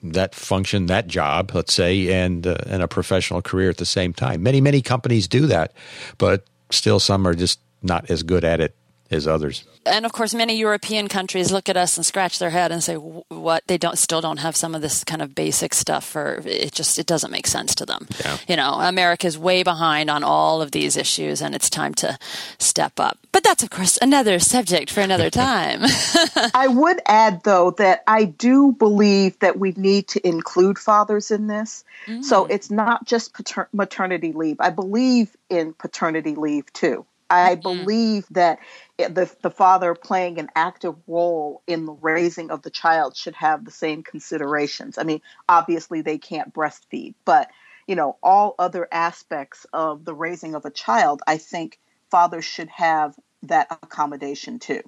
that 0.03 0.35
function 0.35 0.87
that 0.87 1.07
job 1.07 1.51
let's 1.53 1.73
say 1.73 2.11
and 2.11 2.45
uh, 2.45 2.55
and 2.67 2.81
a 2.81 2.87
professional 2.87 3.41
career 3.41 3.69
at 3.69 3.77
the 3.77 3.85
same 3.85 4.13
time. 4.13 4.43
Many 4.43 4.61
many 4.61 4.81
companies 4.81 5.27
do 5.27 5.47
that 5.47 5.73
but 6.17 6.45
still 6.69 6.99
some 6.99 7.27
are 7.27 7.33
just 7.33 7.59
not 7.81 8.09
as 8.09 8.23
good 8.23 8.43
at 8.43 8.59
it 8.59 8.75
as 9.11 9.27
others 9.27 9.63
and 9.85 10.05
of 10.05 10.11
course, 10.13 10.33
many 10.33 10.57
European 10.57 11.07
countries 11.07 11.51
look 11.51 11.67
at 11.67 11.75
us 11.75 11.97
and 11.97 12.05
scratch 12.05 12.37
their 12.37 12.51
head 12.51 12.71
and 12.71 12.83
say, 12.83 12.95
"What? 12.95 13.63
They 13.65 13.79
don't 13.79 13.97
still 13.97 14.21
don't 14.21 14.37
have 14.37 14.55
some 14.55 14.75
of 14.75 14.81
this 14.81 15.03
kind 15.03 15.21
of 15.21 15.33
basic 15.33 15.73
stuff, 15.73 16.05
for 16.05 16.41
it 16.45 16.71
just 16.71 16.99
it 16.99 17.07
doesn't 17.07 17.31
make 17.31 17.47
sense 17.47 17.73
to 17.75 17.85
them." 17.85 18.07
Yeah. 18.23 18.37
You 18.47 18.55
know, 18.57 18.73
America's 18.73 19.39
way 19.39 19.63
behind 19.63 20.11
on 20.11 20.23
all 20.23 20.61
of 20.61 20.71
these 20.71 20.95
issues, 20.97 21.41
and 21.41 21.55
it's 21.55 21.69
time 21.69 21.95
to 21.95 22.19
step 22.59 22.99
up. 22.99 23.17
But 23.31 23.43
that's 23.43 23.63
of 23.63 23.71
course 23.71 23.97
another 24.01 24.37
subject 24.37 24.91
for 24.91 25.01
another 25.01 25.29
time. 25.31 25.81
I 26.53 26.67
would 26.67 27.01
add, 27.07 27.41
though, 27.43 27.71
that 27.71 28.03
I 28.05 28.25
do 28.25 28.73
believe 28.73 29.39
that 29.39 29.57
we 29.57 29.71
need 29.71 30.07
to 30.09 30.27
include 30.27 30.77
fathers 30.77 31.31
in 31.31 31.47
this. 31.47 31.83
Mm. 32.05 32.23
So 32.23 32.45
it's 32.45 32.69
not 32.69 33.05
just 33.05 33.33
pater- 33.33 33.69
maternity 33.73 34.31
leave. 34.31 34.57
I 34.59 34.69
believe 34.69 35.35
in 35.49 35.73
paternity 35.73 36.35
leave 36.35 36.71
too. 36.73 37.05
I 37.31 37.55
mm-hmm. 37.55 37.61
believe 37.61 38.25
that 38.31 38.59
the, 39.07 39.33
the 39.41 39.51
father 39.51 39.95
playing 39.95 40.39
an 40.39 40.49
active 40.55 40.95
role 41.07 41.61
in 41.67 41.85
the 41.85 41.93
raising 41.93 42.51
of 42.51 42.61
the 42.61 42.69
child 42.69 43.15
should 43.15 43.35
have 43.35 43.65
the 43.65 43.71
same 43.71 44.03
considerations. 44.03 44.97
I 44.97 45.03
mean, 45.03 45.21
obviously 45.47 46.01
they 46.01 46.17
can't 46.17 46.53
breastfeed, 46.53 47.15
but 47.25 47.49
you 47.87 47.95
know, 47.95 48.17
all 48.21 48.55
other 48.59 48.87
aspects 48.91 49.65
of 49.73 50.05
the 50.05 50.13
raising 50.13 50.55
of 50.55 50.65
a 50.65 50.71
child, 50.71 51.21
I 51.27 51.37
think 51.37 51.79
fathers 52.09 52.45
should 52.45 52.69
have 52.69 53.15
that 53.43 53.67
accommodation 53.69 54.59
too. 54.59 54.81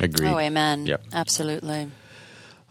Agreed. 0.00 0.28
Oh, 0.28 0.38
amen. 0.38 0.86
Yep. 0.86 1.04
Absolutely. 1.12 1.90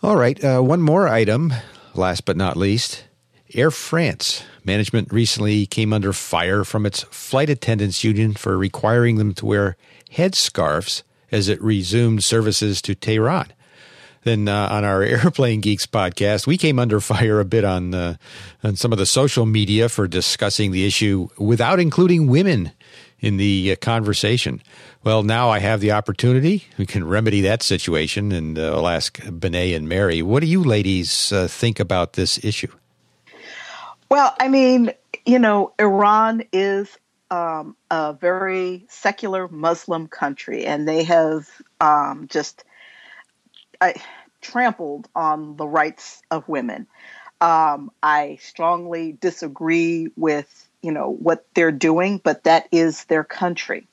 All 0.01 0.15
right. 0.15 0.41
Uh, 0.43 0.61
one 0.61 0.81
more 0.81 1.07
item, 1.07 1.53
last 1.95 2.25
but 2.25 2.37
not 2.37 2.55
least. 2.55 3.05
Air 3.53 3.71
France 3.71 4.43
management 4.67 5.11
recently 5.11 5.65
came 5.65 5.91
under 5.91 6.13
fire 6.13 6.63
from 6.63 6.85
its 6.85 7.01
flight 7.03 7.49
attendants 7.49 8.03
union 8.03 8.33
for 8.33 8.55
requiring 8.55 9.15
them 9.15 9.33
to 9.33 9.45
wear 9.45 9.77
headscarves 10.11 11.01
as 11.31 11.47
it 11.47 11.61
resumed 11.61 12.23
services 12.23 12.81
to 12.83 12.93
Tehran. 12.93 13.47
Then 14.23 14.47
uh, 14.47 14.67
on 14.69 14.83
our 14.83 15.01
Airplane 15.23 15.61
Geeks 15.61 15.87
podcast, 15.87 16.45
we 16.45 16.57
came 16.57 16.77
under 16.77 16.99
fire 16.99 17.39
a 17.39 17.45
bit 17.45 17.63
on 17.63 17.95
uh, 17.95 18.15
on 18.63 18.75
some 18.75 18.91
of 18.91 18.99
the 18.99 19.05
social 19.05 19.45
media 19.45 19.89
for 19.89 20.07
discussing 20.07 20.71
the 20.71 20.85
issue 20.85 21.29
without 21.37 21.79
including 21.79 22.27
women 22.27 22.71
in 23.19 23.37
the 23.37 23.71
uh, 23.71 23.75
conversation. 23.77 24.61
Well, 25.03 25.23
now 25.23 25.49
I 25.49 25.59
have 25.59 25.79
the 25.79 25.93
opportunity. 25.93 26.65
We 26.77 26.85
can 26.85 27.07
remedy 27.07 27.41
that 27.41 27.63
situation, 27.63 28.31
and 28.31 28.59
uh, 28.59 28.75
I'll 28.75 28.87
ask 28.87 29.19
Benet 29.31 29.73
and 29.73 29.87
Mary, 29.87 30.21
what 30.21 30.41
do 30.41 30.47
you 30.47 30.63
ladies 30.63 31.31
uh, 31.31 31.47
think 31.47 31.79
about 31.79 32.13
this 32.13 32.43
issue? 32.43 32.71
Well, 34.09 34.33
I 34.39 34.47
mean, 34.47 34.91
you 35.25 35.39
know, 35.39 35.73
Iran 35.79 36.43
is 36.53 36.97
um, 37.29 37.75
a 37.91 38.13
very 38.13 38.85
secular 38.89 39.47
Muslim 39.49 40.07
country, 40.07 40.65
and 40.65 40.87
they 40.87 41.03
have 41.03 41.47
um, 41.81 42.27
just 42.29 42.63
trampled 44.41 45.09
on 45.15 45.57
the 45.57 45.67
rights 45.67 46.21
of 46.31 46.47
women. 46.47 46.87
Um, 47.41 47.91
I 48.01 48.39
strongly 48.41 49.17
disagree 49.19 50.09
with 50.15 50.69
you 50.81 50.91
know 50.91 51.11
what 51.11 51.45
they're 51.53 51.71
doing, 51.71 52.21
but 52.23 52.45
that 52.45 52.67
is 52.71 53.03
their 53.05 53.23
country, 53.23 53.87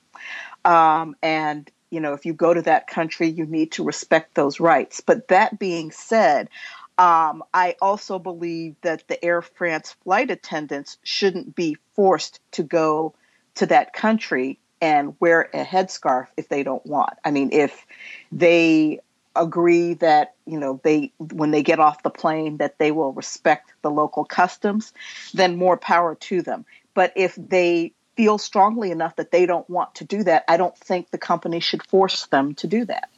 um, 0.63 1.15
and 1.21 1.69
you 1.89 1.99
know 1.99 2.13
if 2.13 2.25
you 2.25 2.33
go 2.33 2.53
to 2.53 2.61
that 2.63 2.87
country, 2.87 3.27
you 3.27 3.45
need 3.45 3.73
to 3.73 3.83
respect 3.83 4.33
those 4.35 4.59
rights. 4.59 5.01
But 5.01 5.27
that 5.27 5.59
being 5.59 5.91
said, 5.91 6.49
um, 6.97 7.43
I 7.53 7.75
also 7.81 8.19
believe 8.19 8.75
that 8.81 9.07
the 9.07 9.23
Air 9.23 9.41
France 9.41 9.95
flight 10.03 10.31
attendants 10.31 10.97
shouldn't 11.03 11.55
be 11.55 11.77
forced 11.93 12.39
to 12.51 12.63
go 12.63 13.13
to 13.55 13.65
that 13.65 13.93
country 13.93 14.59
and 14.81 15.15
wear 15.19 15.49
a 15.53 15.63
headscarf 15.63 16.27
if 16.37 16.49
they 16.49 16.63
don't 16.63 16.85
want. 16.85 17.13
I 17.23 17.31
mean, 17.31 17.49
if 17.51 17.85
they 18.31 18.99
agree 19.35 19.95
that 19.95 20.35
you 20.45 20.57
know 20.57 20.79
they 20.83 21.11
when 21.19 21.51
they 21.51 21.63
get 21.63 21.79
off 21.79 22.03
the 22.03 22.09
plane 22.09 22.57
that 22.57 22.77
they 22.79 22.91
will 22.91 23.11
respect 23.11 23.73
the 23.81 23.91
local 23.91 24.23
customs, 24.23 24.93
then 25.33 25.57
more 25.57 25.77
power 25.77 26.15
to 26.15 26.41
them. 26.41 26.65
But 26.93 27.11
if 27.15 27.35
they 27.35 27.91
feel 28.15 28.37
strongly 28.37 28.91
enough 28.91 29.15
that 29.17 29.31
they 29.31 29.45
don't 29.45 29.69
want 29.69 29.95
to 29.95 30.03
do 30.03 30.23
that, 30.23 30.43
I 30.47 30.57
don't 30.57 30.77
think 30.77 31.11
the 31.11 31.17
company 31.17 31.59
should 31.59 31.83
force 31.83 32.25
them 32.27 32.55
to 32.55 32.67
do 32.67 32.85
that. 32.85 33.09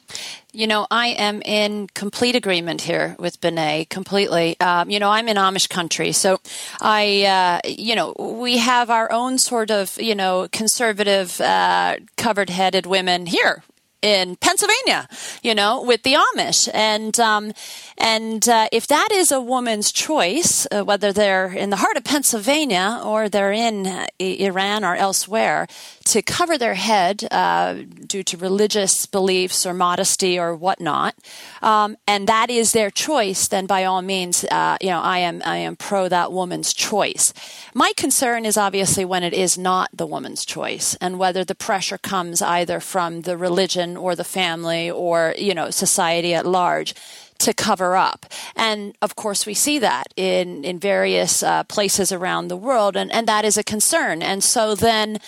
You 0.52 0.66
know, 0.66 0.86
I 0.90 1.08
am 1.08 1.42
in 1.42 1.88
complete 1.88 2.34
agreement 2.34 2.80
here 2.80 3.14
with 3.18 3.40
Benet 3.40 3.90
completely. 3.90 4.58
Um, 4.60 4.88
you 4.88 4.98
know, 4.98 5.10
I'm 5.10 5.28
in 5.28 5.36
Amish 5.36 5.68
country, 5.68 6.12
so 6.12 6.40
I, 6.80 7.24
uh, 7.64 7.68
you 7.68 7.94
know, 7.94 8.14
we 8.18 8.56
have 8.58 8.88
our 8.88 9.12
own 9.12 9.38
sort 9.38 9.70
of, 9.70 10.00
you 10.00 10.14
know, 10.14 10.48
conservative, 10.50 11.40
uh, 11.40 11.96
covered 12.16 12.48
headed 12.48 12.86
women 12.86 13.26
here 13.26 13.62
in 14.02 14.36
Pennsylvania, 14.36 15.08
you 15.42 15.54
know, 15.54 15.82
with 15.82 16.02
the 16.02 16.14
Amish, 16.14 16.68
and 16.72 17.18
um, 17.18 17.52
and 17.96 18.48
uh, 18.48 18.68
if 18.70 18.86
that 18.86 19.08
is 19.12 19.32
a 19.32 19.40
woman's 19.40 19.90
choice, 19.90 20.66
uh, 20.70 20.84
whether 20.84 21.12
they're 21.12 21.52
in 21.52 21.70
the 21.70 21.76
heart 21.76 21.96
of 21.96 22.04
Pennsylvania 22.04 23.00
or 23.04 23.28
they're 23.28 23.52
in 23.52 23.86
uh, 23.86 24.06
Iran 24.18 24.84
or 24.84 24.94
elsewhere, 24.94 25.66
to 26.08 26.22
cover 26.22 26.56
their 26.58 26.74
head 26.74 27.26
uh, 27.30 27.74
due 28.06 28.22
to 28.22 28.36
religious 28.36 29.06
beliefs 29.06 29.66
or 29.66 29.74
modesty 29.74 30.38
or 30.38 30.56
whatnot, 30.56 31.14
um, 31.62 31.96
and 32.06 32.26
that 32.26 32.50
is 32.50 32.72
their 32.72 32.90
choice, 32.90 33.48
then 33.48 33.66
by 33.66 33.84
all 33.84 34.02
means, 34.02 34.44
uh, 34.44 34.76
you 34.80 34.88
know, 34.88 35.00
I 35.00 35.18
am 35.18 35.42
I 35.44 35.58
am 35.58 35.76
pro 35.76 36.08
that 36.08 36.32
woman's 36.32 36.72
choice. 36.72 37.32
My 37.74 37.92
concern 37.96 38.44
is 38.44 38.56
obviously 38.56 39.04
when 39.04 39.22
it 39.22 39.34
is 39.34 39.58
not 39.58 39.88
the 39.92 40.06
woman's 40.06 40.44
choice, 40.44 40.96
and 41.00 41.18
whether 41.18 41.44
the 41.44 41.54
pressure 41.54 41.98
comes 41.98 42.42
either 42.42 42.80
from 42.80 43.22
the 43.22 43.36
religion 43.36 43.96
or 43.96 44.14
the 44.14 44.24
family 44.24 44.90
or, 44.90 45.34
you 45.38 45.54
know, 45.54 45.70
society 45.70 46.34
at 46.34 46.46
large 46.46 46.94
to 47.38 47.52
cover 47.52 47.94
up. 47.94 48.26
And 48.56 48.96
of 49.00 49.14
course, 49.14 49.46
we 49.46 49.54
see 49.54 49.78
that 49.78 50.06
in, 50.16 50.64
in 50.64 50.80
various 50.80 51.42
uh, 51.42 51.62
places 51.64 52.12
around 52.12 52.48
the 52.48 52.56
world, 52.56 52.96
and, 52.96 53.12
and 53.12 53.28
that 53.28 53.44
is 53.44 53.56
a 53.56 53.62
concern. 53.62 54.22
And 54.22 54.42
so 54.42 54.74
then, 54.74 55.18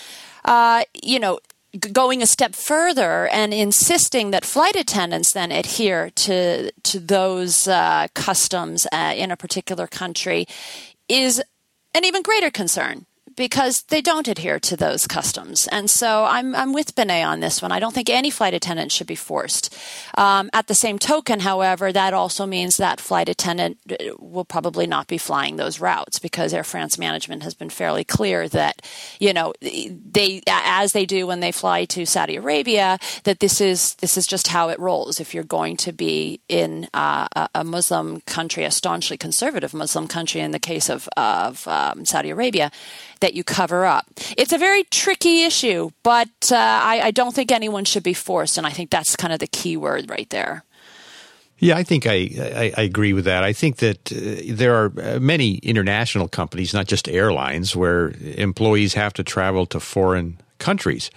uh, 0.44 0.85
you 1.03 1.18
know, 1.18 1.40
going 1.92 2.22
a 2.22 2.26
step 2.26 2.55
further 2.55 3.29
and 3.29 3.55
insisting 3.55 4.33
that 4.33 4.44
flight 4.44 4.74
attendants 4.74 5.33
then 5.33 5.53
adhere 5.53 6.11
to 6.11 6.72
to 6.83 6.98
those 6.98 7.68
uh, 7.68 8.09
customs 8.14 8.87
uh, 8.92 9.14
in 9.16 9.31
a 9.31 9.37
particular 9.37 9.87
country 9.87 10.46
is 11.09 11.42
an 11.94 12.05
even 12.05 12.22
greater 12.22 12.50
concern 12.50 13.07
because 13.37 13.83
they 13.83 14.01
don't 14.01 14.29
adhere 14.29 14.59
to 14.61 14.77
those 14.77 15.07
customs. 15.07 15.69
And 15.69 15.88
so 15.88 16.25
I'm, 16.25 16.55
I'm 16.55 16.73
with 16.73 16.95
Benet 16.95 17.23
on 17.23 17.40
this 17.40 17.62
one. 17.62 17.73
I 17.73 17.79
don't 17.79 17.95
think 17.95 18.11
any 18.11 18.31
flight 18.31 18.55
attendant 18.55 18.93
should 18.93 19.07
be 19.07 19.14
forced. 19.14 19.77
Um, 20.16 20.51
at 20.53 20.66
the 20.66 20.75
same 20.75 20.99
token, 20.99 21.40
however, 21.40 21.93
that 21.93 22.12
also 22.12 22.47
means 22.47 22.77
that 22.77 23.01
flight 23.01 23.29
attendant 23.29 23.79
uh, 23.90 23.97
will 24.19 24.45
probably 24.45 24.87
not 24.87 25.07
be 25.07 25.19
flying 25.19 25.57
those 25.57 25.81
routes 25.81 26.19
because 26.19 26.53
Air 26.53 26.64
France 26.64 26.99
management 26.99 27.43
has 27.43 27.55
been 27.55 27.71
fairly 27.71 28.05
clear 28.05 28.49
that, 28.49 28.83
you 29.19 29.33
know, 29.33 29.53
they, 29.61 30.43
as 30.49 30.93
they 30.93 31.07
do 31.07 31.27
when 31.27 31.40
they 31.40 31.53
fly 31.53 31.85
to 31.87 32.07
Saudi 32.07 32.37
Arabia, 32.37 32.99
that 33.25 33.40
this 33.40 33.61
is, 33.61 33.95
this 33.97 34.16
is 34.16 34.27
just 34.27 34.49
how 34.49 34.69
it 34.69 34.79
rolls. 34.79 35.21
If 35.21 35.35
you're 35.35 35.45
going 35.45 35.77
to 35.79 35.93
be 35.93 36.40
in 36.49 36.88
uh, 36.95 37.47
a 37.55 37.64
Muslim 37.64 38.21
country, 38.23 38.64
a 38.64 38.71
staunchly 38.71 39.16
conservative 39.16 39.75
Muslim 39.75 40.09
country 40.09 40.40
in 40.40 40.51
the 40.51 40.59
case 40.59 40.88
of, 40.88 41.09
of 41.16 41.66
um, 41.69 42.05
Saudi 42.05 42.31
Arabia, 42.31 42.71
that 43.20 43.35
you 43.35 43.44
cover 43.44 43.85
up. 43.85 44.06
It's 44.37 44.52
a 44.52 44.59
very 44.59 44.85
tricky 44.85 45.42
issue, 45.42 45.90
but 46.02 46.28
uh, 46.50 46.56
I, 46.56 47.00
I 47.04 47.11
don't 47.11 47.35
think 47.35 47.52
anyone 47.52 47.85
should 47.85 48.02
be 48.02 48.14
forced, 48.14 48.59
and 48.59 48.66
I 48.66 48.70
think 48.70 48.90
that's 48.90 49.16
kind 49.16 49.33
of 49.33 49.38
the 49.38 49.46
key 49.46 49.76
word 49.76 50.11
right 50.11 50.28
there. 50.30 50.64
Yeah, 51.59 51.76
I 51.76 51.83
think 51.83 52.06
I, 52.06 52.30
I, 52.38 52.72
I, 52.78 52.83
agree 52.83 53.12
with 53.12 53.26
that. 53.26 53.44
I 53.44 53.52
think 53.52 53.76
that 53.76 54.11
uh, 54.11 54.56
there 54.56 54.74
are 54.74 54.92
uh, 54.98 55.20
many 55.20 55.56
international 55.56 56.26
companies, 56.26 56.72
not 56.72 56.87
just 56.87 57.06
airlines, 57.06 57.76
where 57.76 58.14
employees 58.37 58.94
have 58.94 59.12
to 59.14 59.22
travel 59.22 59.66
to 59.66 59.78
foreign 59.78 60.40
countries. 60.59 61.11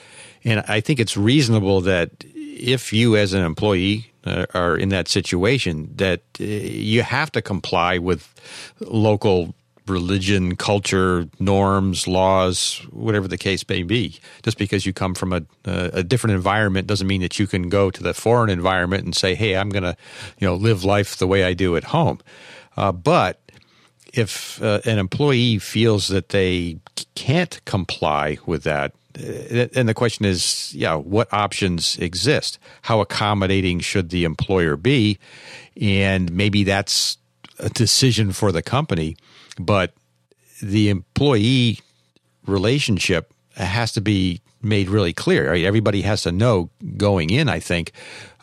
And 0.43 0.61
I 0.67 0.81
think 0.81 0.99
it's 0.99 1.15
reasonable 1.15 1.79
that 1.81 2.25
if 2.35 2.91
you, 2.91 3.15
as 3.15 3.31
an 3.33 3.41
employee, 3.41 4.11
uh, 4.25 4.45
are 4.53 4.77
in 4.77 4.89
that 4.89 5.07
situation, 5.07 5.89
that 5.95 6.21
uh, 6.39 6.43
you 6.43 7.03
have 7.03 7.31
to 7.31 7.41
comply 7.41 7.97
with 7.97 8.33
local 8.81 9.55
religion, 9.87 10.55
culture, 10.55 11.27
norms, 11.39 12.07
laws, 12.07 12.85
whatever 12.91 13.27
the 13.27 13.37
case 13.37 13.67
may 13.67 13.83
be. 13.83 14.19
Just 14.43 14.57
because 14.57 14.85
you 14.85 14.93
come 14.93 15.13
from 15.13 15.33
a, 15.33 15.43
a 15.65 16.03
different 16.03 16.35
environment 16.35 16.87
doesn't 16.87 17.07
mean 17.07 17.21
that 17.21 17.39
you 17.39 17.47
can 17.47 17.69
go 17.69 17.89
to 17.89 18.03
the 18.03 18.13
foreign 18.13 18.49
environment 18.49 19.03
and 19.03 19.15
say, 19.15 19.35
"Hey, 19.35 19.55
I'm 19.55 19.69
going 19.69 19.83
to, 19.83 19.95
you 20.39 20.47
know, 20.47 20.55
live 20.55 20.83
life 20.83 21.17
the 21.17 21.27
way 21.27 21.43
I 21.43 21.53
do 21.53 21.75
at 21.75 21.85
home." 21.85 22.19
Uh, 22.77 22.91
but 22.91 23.39
if 24.13 24.61
uh, 24.61 24.79
an 24.85 24.99
employee 24.99 25.57
feels 25.57 26.07
that 26.07 26.29
they 26.29 26.77
can't 27.15 27.63
comply 27.65 28.37
with 28.45 28.63
that, 28.63 28.93
uh, 29.17 29.67
and 29.75 29.87
the 29.87 29.93
question 29.93 30.25
is, 30.25 30.73
yeah, 30.73 30.95
what 30.95 31.31
options 31.33 31.97
exist? 31.97 32.57
How 32.83 33.01
accommodating 33.01 33.79
should 33.79 34.09
the 34.09 34.23
employer 34.23 34.75
be? 34.75 35.19
And 35.79 36.31
maybe 36.31 36.63
that's 36.63 37.17
a 37.59 37.69
decision 37.69 38.31
for 38.31 38.51
the 38.51 38.61
company 38.61 39.17
but 39.59 39.93
the 40.61 40.89
employee 40.89 41.79
relationship 42.45 43.33
has 43.55 43.91
to 43.93 44.01
be 44.01 44.41
made 44.63 44.89
really 44.89 45.13
clear. 45.13 45.51
Right? 45.51 45.63
Everybody 45.63 46.01
has 46.01 46.23
to 46.23 46.31
know 46.31 46.69
going 46.97 47.29
in, 47.29 47.49
I 47.49 47.59
think, 47.59 47.91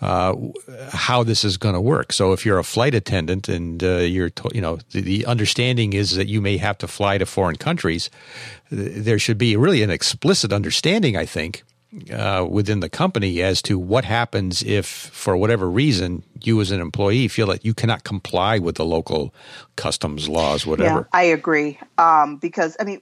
uh, 0.01 0.35
how 0.91 1.23
this 1.23 1.45
is 1.45 1.57
going 1.57 1.75
to 1.75 1.81
work. 1.81 2.13
So 2.13 2.33
if 2.33 2.45
you're 2.45 2.59
a 2.59 2.65
flight 2.65 2.95
attendant 2.95 3.49
and 3.49 3.83
uh, 3.83 3.99
you're, 3.99 4.31
to, 4.31 4.51
you 4.55 4.61
know, 4.61 4.79
the, 4.93 5.01
the, 5.01 5.27
understanding 5.27 5.93
is 5.93 6.17
that 6.17 6.29
you 6.29 6.41
may 6.41 6.57
have 6.59 6.79
to 6.79 6.89
fly 6.89 7.19
to 7.19 7.27
foreign 7.27 7.57
countries, 7.57 8.11
there 8.71 9.19
should 9.19 9.39
be 9.39 9.57
really 9.57 9.83
an 9.83 9.91
explicit 9.91 10.53
understanding, 10.53 11.17
I 11.17 11.27
think, 11.27 11.65
uh, 12.13 12.47
within 12.49 12.81
the 12.81 12.89
company 12.89 13.43
as 13.43 13.63
to 13.63 13.79
what 13.79 14.05
happens 14.05 14.63
if, 14.63 14.87
for 14.87 15.37
whatever 15.37 15.69
reason, 15.69 16.23
you 16.41 16.61
as 16.61 16.71
an 16.71 16.81
employee 16.81 17.29
feel 17.29 17.49
that 17.49 17.65
you 17.65 17.75
cannot 17.75 18.05
comply 18.05 18.59
with 18.59 18.77
the 18.77 18.85
local 18.85 19.35
customs 19.77 20.29
laws, 20.29 20.67
whatever. 20.67 21.01
Yeah, 21.13 21.19
I 21.19 21.23
agree. 21.25 21.79
Um, 21.99 22.37
because, 22.37 22.77
I 22.79 22.85
mean, 22.85 23.01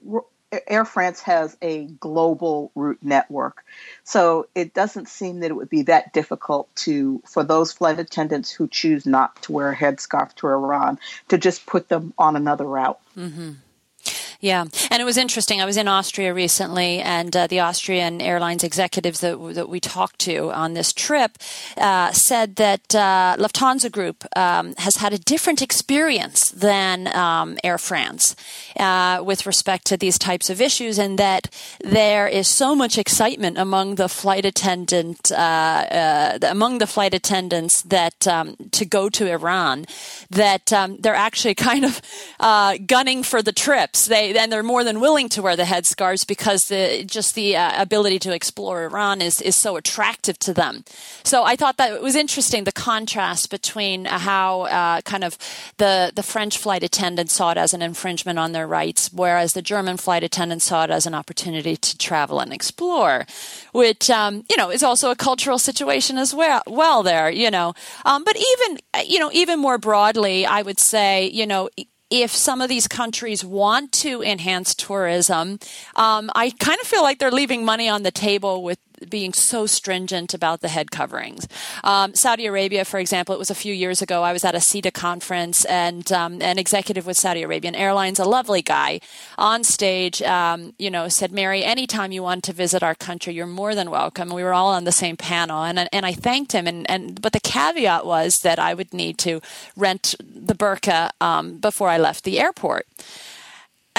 Air 0.67 0.85
France 0.85 1.21
has 1.23 1.57
a 1.61 1.85
global 1.85 2.73
route 2.75 3.01
network. 3.03 3.65
So 4.05 4.49
it 4.55 4.73
doesn't 4.73 5.09
seem 5.09 5.41
that 5.41 5.51
it 5.51 5.55
would 5.55 5.69
be 5.69 5.83
that 5.83 6.13
difficult 6.13 6.75
to 6.77 7.23
for 7.27 7.45
those 7.45 7.73
flight 7.73 7.99
attendants 7.99 8.51
who 8.51 8.67
choose 8.69 9.05
not 9.05 9.43
to 9.43 9.53
wear 9.53 9.71
a 9.71 9.77
headscarf 9.77 10.35
to 10.37 10.47
Iran 10.47 10.99
to 11.29 11.37
just 11.37 11.67
put 11.67 11.89
them 11.89 12.15
on 12.17 12.37
another 12.37 12.65
route. 12.65 12.99
Mm-hmm. 13.17 13.53
Yeah, 14.41 14.67
and 14.93 15.03
it 15.03 15.05
was 15.05 15.17
interesting. 15.17 15.61
I 15.61 15.65
was 15.65 15.77
in 15.77 15.89
Austria 15.89 16.33
recently, 16.33 17.01
and 17.01 17.37
uh, 17.37 17.49
the 17.49 17.59
Austrian 17.59 18.21
airlines 18.21 18.63
executives 18.63 19.19
that, 19.19 19.37
that 19.55 19.69
we 19.69 19.81
talked 19.81 20.21
to 20.21 20.53
on 20.53 20.75
this 20.75 20.93
trip 20.93 21.39
uh, 21.77 22.13
said 22.13 22.55
that 22.55 22.95
uh, 22.95 23.35
Lufthansa 23.37 23.91
Group 23.91 24.25
um, 24.37 24.77
has 24.79 24.97
had 24.97 25.13
a 25.13 25.19
different 25.19 25.61
experience 25.61 26.51
than 26.51 27.09
um, 27.17 27.59
Air 27.65 27.79
France 27.79 28.37
uh, 28.79 29.21
with 29.25 29.45
respect 29.45 29.87
to 29.87 29.97
these 29.97 30.21
types 30.21 30.49
of 30.49 30.61
issues, 30.61 31.01
and 31.01 31.19
that 31.19 31.53
there 31.83 32.29
is 32.29 32.47
so 32.47 32.77
much 32.77 32.97
excitement 32.97 33.59
among 33.59 33.97
the 33.97 34.09
flight 34.09 34.45
attendant 34.45 35.33
uh, 35.33 35.35
uh, 35.35 36.39
among 36.43 36.79
the 36.79 36.87
flight 36.87 37.13
attendants 37.13 37.83
that 37.83 38.29
um, 38.29 38.55
to 38.71 38.85
go 38.85 39.09
to 39.09 39.29
Iran 39.29 39.85
that 40.31 40.73
um, 40.73 40.97
they're 41.01 41.17
actually 41.17 41.55
kind 41.57 41.85
of 41.85 42.01
gunning 42.87 43.25
for 43.25 43.43
the 43.43 43.53
trips. 43.53 44.07
They 44.07 44.28
and 44.37 44.53
they're 44.53 44.63
more 44.63 44.85
than 44.85 45.01
willing 45.01 45.29
to 45.31 45.43
wear 45.43 45.57
the 45.57 45.65
headscarves 45.65 46.27
because 46.27 46.63
the 46.63 47.05
just 47.05 47.35
the 47.35 47.57
uh, 47.57 47.83
ability 47.83 48.19
to 48.21 48.35
explore 48.35 48.85
Iran 48.85 49.23
is 49.23 49.41
is 49.41 49.57
so 49.57 49.77
attractive 49.77 50.39
to 50.41 50.55
them. 50.55 50.85
So 51.25 51.45
I 51.45 51.57
thought 51.57 51.77
that 51.77 51.93
it 51.93 52.03
was 52.03 52.17
interesting 52.17 52.65
the 52.65 52.73
contrast 52.73 53.51
between 53.51 54.05
how 54.05 54.63
uh, 54.63 55.01
kind 55.03 55.25
of 55.25 55.39
the 55.79 56.13
the 56.15 56.23
French 56.23 56.59
flight 56.59 56.83
attendants 56.83 57.35
saw 57.35 57.53
it 57.53 57.59
as 57.59 57.75
an 57.75 57.83
infringement 57.83 58.39
on 58.39 58.53
their 58.53 58.67
rights, 58.67 59.11
whereas 59.13 59.53
the 59.53 59.63
German 59.63 59.97
flight 59.97 60.23
attendants 60.23 60.67
saw 60.67 60.85
it 60.85 60.91
as 60.91 61.07
an 61.07 61.15
opportunity 61.15 61.77
to 61.77 61.99
travel 61.99 62.41
and 62.41 62.53
explore, 62.53 63.27
which 63.73 64.11
um, 64.11 64.45
you 64.51 64.57
know 64.57 64.71
is 64.71 64.83
also 64.83 65.11
a 65.11 65.17
cultural 65.17 65.59
situation 65.59 66.19
as 66.19 66.35
well. 66.35 66.63
Well, 66.67 67.03
there, 67.03 67.31
you 67.31 67.51
know, 67.51 67.75
um, 68.05 68.25
but 68.25 68.37
even 68.37 68.79
you 69.07 69.19
know 69.19 69.31
even 69.33 69.59
more 69.59 69.79
broadly, 69.79 70.47
I 70.47 70.63
would 70.63 70.79
say 70.79 71.27
you 71.27 71.47
know 71.47 71.69
if 72.11 72.31
some 72.31 72.61
of 72.61 72.69
these 72.69 72.89
countries 72.89 73.45
want 73.45 73.93
to 73.93 74.23
enhance 74.23 74.75
tourism, 74.75 75.59
um, 75.97 76.31
I 76.35 76.53
kind 76.59 76.79
of 76.81 76.87
feel 76.87 77.03
like 77.03 77.19
they're 77.19 77.31
leaving 77.31 77.65
money 77.65 77.89
on 77.89 78.03
the 78.03 78.11
table 78.11 78.63
with 78.63 78.79
being 79.09 79.33
so 79.33 79.67
stringent 79.67 80.35
about 80.35 80.61
the 80.61 80.69
head 80.69 80.91
coverings. 80.91 81.47
Um, 81.85 82.15
Saudi 82.15 82.47
Arabia, 82.47 82.85
for 82.85 82.99
example, 82.99 83.35
it 83.35 83.39
was 83.39 83.51
a 83.51 83.55
few 83.55 83.75
years 83.75 84.03
ago. 84.03 84.23
I 84.23 84.33
was 84.33 84.45
at 84.45 84.55
a 84.55 84.61
SITA 84.61 84.93
conference, 84.93 85.65
and 85.65 86.11
um, 86.13 86.41
an 86.43 86.59
executive 86.59 87.07
with 87.07 87.17
Saudi 87.17 87.43
Arabian 87.43 87.75
Airlines, 87.75 88.19
a 88.19 88.25
lovely 88.25 88.63
guy, 88.63 89.01
on 89.37 89.65
stage, 89.65 90.23
um, 90.23 90.75
you 90.79 90.91
know, 90.91 91.09
said, 91.09 91.33
"Mary, 91.33 91.65
anytime 91.65 92.13
you 92.13 92.23
want 92.23 92.45
to 92.45 92.53
visit 92.53 92.83
our 92.83 92.95
country, 92.95 93.35
you're 93.35 93.47
more 93.47 93.75
than 93.75 93.91
welcome." 93.91 94.31
We 94.31 94.45
were 94.45 94.55
all 94.55 94.69
on 94.69 94.85
the 94.85 94.93
same 94.93 95.17
panel, 95.17 95.63
and 95.65 95.89
and 95.93 96.07
I 96.07 96.13
thanked 96.13 96.53
him, 96.53 96.67
and 96.67 96.89
and 96.91 97.21
but 97.21 97.33
the 97.33 97.41
caveat 97.41 98.07
was 98.07 98.39
that 98.39 98.59
I 98.59 98.75
would 98.75 98.93
need 98.93 99.19
to 99.19 99.41
rent 99.77 100.15
the 100.19 100.55
burqa 100.55 101.11
um, 101.21 101.59
before 101.59 101.89
I 101.89 101.99
left 101.99 102.25
the 102.25 102.41
airport 102.41 102.87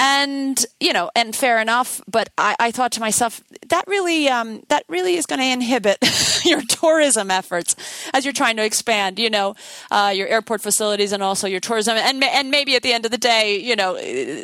and 0.00 0.64
you 0.80 0.92
know 0.92 1.10
and 1.14 1.36
fair 1.36 1.60
enough 1.60 2.00
but 2.08 2.30
i, 2.38 2.56
I 2.58 2.70
thought 2.70 2.92
to 2.92 3.00
myself 3.00 3.42
that 3.68 3.84
really 3.86 4.28
um, 4.28 4.62
that 4.68 4.84
really 4.88 5.14
is 5.14 5.26
going 5.26 5.38
to 5.38 5.46
inhibit 5.46 5.98
your 6.44 6.62
tourism 6.62 7.30
efforts 7.30 7.76
as 8.12 8.24
you're 8.24 8.32
trying 8.32 8.56
to 8.56 8.64
expand 8.64 9.18
you 9.18 9.30
know 9.30 9.54
uh, 9.90 10.12
your 10.14 10.28
airport 10.28 10.60
facilities 10.60 11.12
and 11.12 11.22
also 11.22 11.46
your 11.46 11.60
tourism. 11.60 11.96
And 11.96 12.22
and 12.22 12.50
maybe 12.50 12.76
at 12.76 12.82
the 12.82 12.92
end 12.92 13.04
of 13.04 13.10
the 13.10 13.18
day 13.18 13.58
you 13.58 13.76
know 13.76 13.96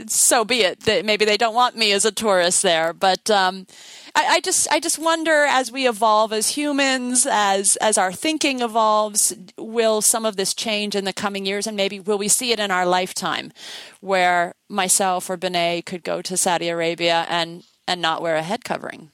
so 0.07 0.45
be 0.45 0.63
it 0.63 1.05
maybe 1.05 1.25
they 1.25 1.37
don't 1.37 1.55
want 1.55 1.77
me 1.77 1.93
as 1.93 2.05
a 2.05 2.13
tourist 2.13 2.63
there. 2.63 2.93
But 2.93 3.31
um, 3.31 3.67
I, 4.17 4.37
I, 4.37 4.41
just 4.41 4.67
I 4.71 4.81
just 4.81 4.99
wonder 4.99 5.45
as 5.45 5.71
we 5.71 5.87
evolve 5.87 6.33
as 6.33 6.49
humans, 6.49 7.27
as 7.31 7.77
as 7.77 7.99
our 7.99 8.13
thinking 8.13 8.63
evolves, 8.63 9.35
will 9.59 10.01
some 10.01 10.25
of 10.25 10.37
this 10.37 10.55
change 10.55 10.95
in 10.95 11.05
the 11.05 11.13
coming 11.13 11.45
years, 11.45 11.67
and 11.67 11.77
maybe 11.77 12.01
will 12.01 12.17
we 12.17 12.29
see 12.29 12.51
it 12.51 12.59
in 12.59 12.71
our 12.71 12.87
lifetime, 12.87 13.53
where 14.01 14.55
myself 14.71 15.29
or 15.29 15.37
Benet 15.37 15.83
could 15.83 16.03
go 16.03 16.23
to 16.23 16.37
Saudi 16.37 16.71
Arabia 16.71 17.27
and 17.29 17.65
and 17.87 18.01
not 18.01 18.23
wear 18.23 18.37
a 18.37 18.43
head 18.43 18.65
covering. 18.65 19.11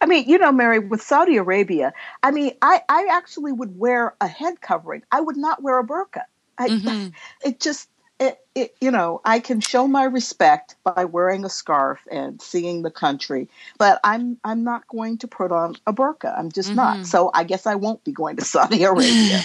I 0.00 0.06
mean, 0.06 0.28
you 0.28 0.38
know, 0.38 0.50
Mary, 0.50 0.80
with 0.80 1.00
Saudi 1.00 1.36
Arabia, 1.36 1.92
I 2.22 2.32
mean, 2.32 2.52
I, 2.60 2.82
I 2.88 3.08
actually 3.12 3.52
would 3.52 3.78
wear 3.78 4.14
a 4.20 4.26
head 4.26 4.60
covering. 4.60 5.02
I 5.12 5.20
would 5.20 5.36
not 5.36 5.62
wear 5.62 5.78
a 5.78 5.86
burqa. 5.86 6.22
I, 6.58 6.68
mm-hmm. 6.68 7.08
It 7.48 7.60
just 7.60 7.88
it, 8.20 8.40
it, 8.54 8.76
you 8.80 8.90
know, 8.90 9.20
I 9.24 9.38
can 9.40 9.60
show 9.60 9.86
my 9.86 10.04
respect 10.04 10.76
by 10.82 11.04
wearing 11.04 11.44
a 11.44 11.48
scarf 11.48 12.00
and 12.10 12.42
seeing 12.42 12.82
the 12.82 12.90
country, 12.90 13.48
but 13.78 14.00
I'm 14.02 14.38
I'm 14.44 14.64
not 14.64 14.86
going 14.88 15.18
to 15.18 15.28
put 15.28 15.52
on 15.52 15.76
a 15.86 15.92
burqa. 15.92 16.36
I'm 16.36 16.50
just 16.50 16.68
mm-hmm. 16.68 16.76
not. 16.76 17.06
So 17.06 17.30
I 17.32 17.44
guess 17.44 17.66
I 17.66 17.76
won't 17.76 18.02
be 18.04 18.12
going 18.12 18.36
to 18.36 18.44
Saudi 18.44 18.82
Arabia. 18.84 19.40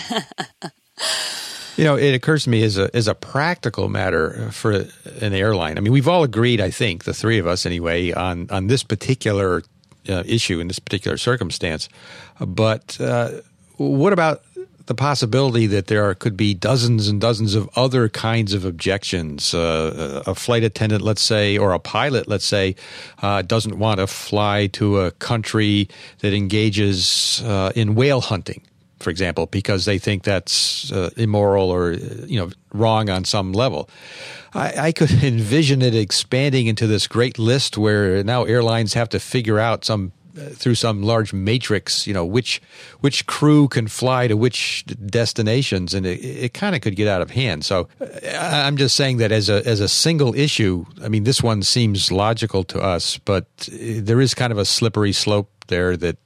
you 1.77 1.83
know, 1.83 1.95
it 1.95 2.15
occurs 2.15 2.45
to 2.45 2.49
me 2.49 2.63
as 2.63 2.77
a 2.77 2.89
as 2.95 3.07
a 3.07 3.13
practical 3.13 3.89
matter 3.89 4.51
for 4.51 4.85
an 5.21 5.33
airline. 5.33 5.77
I 5.77 5.81
mean, 5.81 5.93
we've 5.93 6.07
all 6.07 6.23
agreed, 6.23 6.59
I 6.59 6.71
think, 6.71 7.03
the 7.03 7.13
three 7.13 7.37
of 7.37 7.45
us 7.45 7.65
anyway, 7.67 8.11
on 8.11 8.49
on 8.49 8.67
this 8.67 8.81
particular 8.81 9.61
uh, 10.09 10.23
issue 10.25 10.59
in 10.59 10.67
this 10.67 10.79
particular 10.79 11.17
circumstance. 11.17 11.89
But 12.39 12.99
uh, 12.99 13.41
what 13.77 14.13
about 14.13 14.43
the 14.85 14.95
possibility 14.95 15.65
that 15.67 15.87
there 15.87 16.13
could 16.13 16.35
be 16.35 16.53
dozens 16.53 17.07
and 17.07 17.21
dozens 17.21 17.55
of 17.55 17.69
other 17.75 18.09
kinds 18.09 18.53
of 18.53 18.65
objections. 18.65 19.53
Uh, 19.53 20.23
a 20.25 20.35
flight 20.35 20.63
attendant, 20.63 21.01
let's 21.01 21.21
say, 21.21 21.57
or 21.57 21.73
a 21.73 21.79
pilot, 21.79 22.27
let's 22.27 22.45
say, 22.45 22.75
uh, 23.21 23.41
doesn't 23.41 23.79
want 23.79 23.99
to 23.99 24.07
fly 24.07 24.67
to 24.67 24.99
a 24.99 25.11
country 25.11 25.87
that 26.19 26.33
engages 26.33 27.41
uh, 27.45 27.71
in 27.75 27.95
whale 27.95 28.19
hunting, 28.19 28.61
for 28.99 29.09
example, 29.09 29.45
because 29.45 29.85
they 29.85 29.97
think 29.97 30.23
that's 30.23 30.91
uh, 30.91 31.11
immoral 31.15 31.69
or 31.69 31.93
you 31.93 32.39
know 32.39 32.49
wrong 32.73 33.09
on 33.09 33.23
some 33.23 33.53
level. 33.53 33.89
I, 34.53 34.87
I 34.87 34.91
could 34.91 35.11
envision 35.23 35.81
it 35.81 35.95
expanding 35.95 36.67
into 36.67 36.87
this 36.87 37.07
great 37.07 37.39
list 37.39 37.77
where 37.77 38.21
now 38.23 38.43
airlines 38.43 38.93
have 38.95 39.09
to 39.09 39.19
figure 39.19 39.59
out 39.59 39.85
some 39.85 40.11
through 40.35 40.75
some 40.75 41.03
large 41.03 41.33
matrix, 41.33 42.07
you 42.07 42.13
know, 42.13 42.25
which 42.25 42.61
which 43.01 43.25
crew 43.27 43.67
can 43.67 43.87
fly 43.87 44.27
to 44.27 44.35
which 44.35 44.85
destinations, 45.05 45.93
and 45.93 46.05
it, 46.05 46.19
it 46.23 46.53
kind 46.53 46.75
of 46.75 46.81
could 46.81 46.95
get 46.95 47.07
out 47.07 47.21
of 47.21 47.31
hand. 47.31 47.65
So 47.65 47.87
I'm 48.39 48.77
just 48.77 48.95
saying 48.95 49.17
that 49.17 49.31
as 49.31 49.49
a 49.49 49.65
as 49.67 49.79
a 49.79 49.87
single 49.87 50.33
issue, 50.35 50.85
I 51.03 51.09
mean, 51.09 51.23
this 51.23 51.41
one 51.43 51.61
seems 51.63 52.11
logical 52.11 52.63
to 52.65 52.81
us, 52.81 53.17
but 53.19 53.45
eh, 53.71 53.99
there 54.01 54.21
is 54.21 54.33
kind 54.33 54.51
of 54.51 54.57
a 54.57 54.65
slippery 54.65 55.13
slope 55.13 55.49
there 55.67 55.95
that 55.97 56.17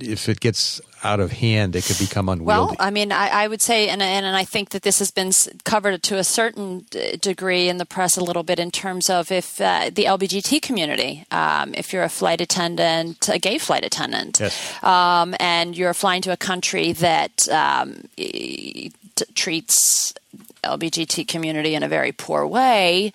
if 0.00 0.28
it 0.28 0.40
gets 0.40 0.80
out 1.02 1.18
of 1.18 1.32
hand, 1.32 1.74
it 1.74 1.84
could 1.84 1.98
become 1.98 2.28
unwieldy. 2.28 2.46
Well, 2.46 2.76
I 2.78 2.90
mean, 2.90 3.10
I, 3.10 3.28
I 3.28 3.48
would 3.48 3.60
say, 3.60 3.88
and, 3.88 4.00
and, 4.00 4.24
and 4.24 4.36
I 4.36 4.44
think 4.44 4.70
that 4.70 4.82
this 4.82 5.00
has 5.00 5.10
been 5.10 5.32
covered 5.64 6.02
to 6.04 6.18
a 6.18 6.24
certain 6.24 6.86
degree 7.20 7.68
in 7.68 7.78
the 7.78 7.84
press 7.84 8.16
a 8.16 8.22
little 8.22 8.44
bit 8.44 8.60
in 8.60 8.70
terms 8.70 9.10
of 9.10 9.32
if 9.32 9.60
uh, 9.60 9.90
the 9.92 10.04
LBGT 10.04 10.62
community, 10.62 11.24
um, 11.32 11.74
if 11.74 11.92
you're 11.92 12.04
a 12.04 12.08
flight 12.08 12.40
attendant, 12.40 13.28
a 13.28 13.38
gay 13.38 13.58
flight 13.58 13.84
attendant, 13.84 14.38
yes. 14.38 14.82
um, 14.84 15.34
and 15.40 15.76
you're 15.76 15.94
flying 15.94 16.22
to 16.22 16.32
a 16.32 16.36
country 16.36 16.92
that 16.92 17.48
um, 17.48 18.04
t- 18.16 19.24
treats 19.34 20.14
LBGT 20.64 21.26
community 21.26 21.74
in 21.74 21.82
a 21.82 21.88
very 21.88 22.12
poor 22.12 22.46
way, 22.46 23.12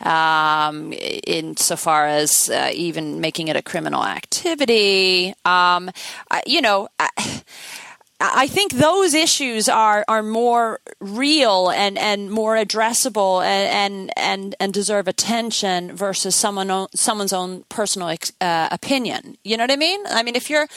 um, 0.00 0.92
insofar 1.26 2.06
as 2.06 2.50
uh, 2.50 2.70
even 2.72 3.20
making 3.20 3.48
it 3.48 3.56
a 3.56 3.62
criminal 3.62 4.04
activity. 4.04 5.28
Um, 5.44 5.90
I, 6.30 6.42
you 6.46 6.60
know. 6.60 6.88
I, 6.98 7.42
I 8.22 8.48
think 8.48 8.74
those 8.74 9.14
issues 9.14 9.66
are, 9.66 10.04
are 10.06 10.22
more 10.22 10.80
real 11.00 11.70
and, 11.70 11.96
and 11.96 12.30
more 12.30 12.54
addressable 12.54 13.42
and, 13.42 14.10
and, 14.14 14.54
and 14.60 14.74
deserve 14.74 15.08
attention 15.08 15.96
versus 15.96 16.36
someone 16.36 16.86
someone's 16.94 17.32
own 17.32 17.64
personal 17.70 18.14
uh, 18.42 18.68
opinion. 18.70 19.38
You 19.42 19.56
know 19.56 19.62
what 19.62 19.70
I 19.70 19.76
mean? 19.76 20.02
I 20.06 20.22
mean, 20.22 20.36
if 20.36 20.50
you're 20.50 20.68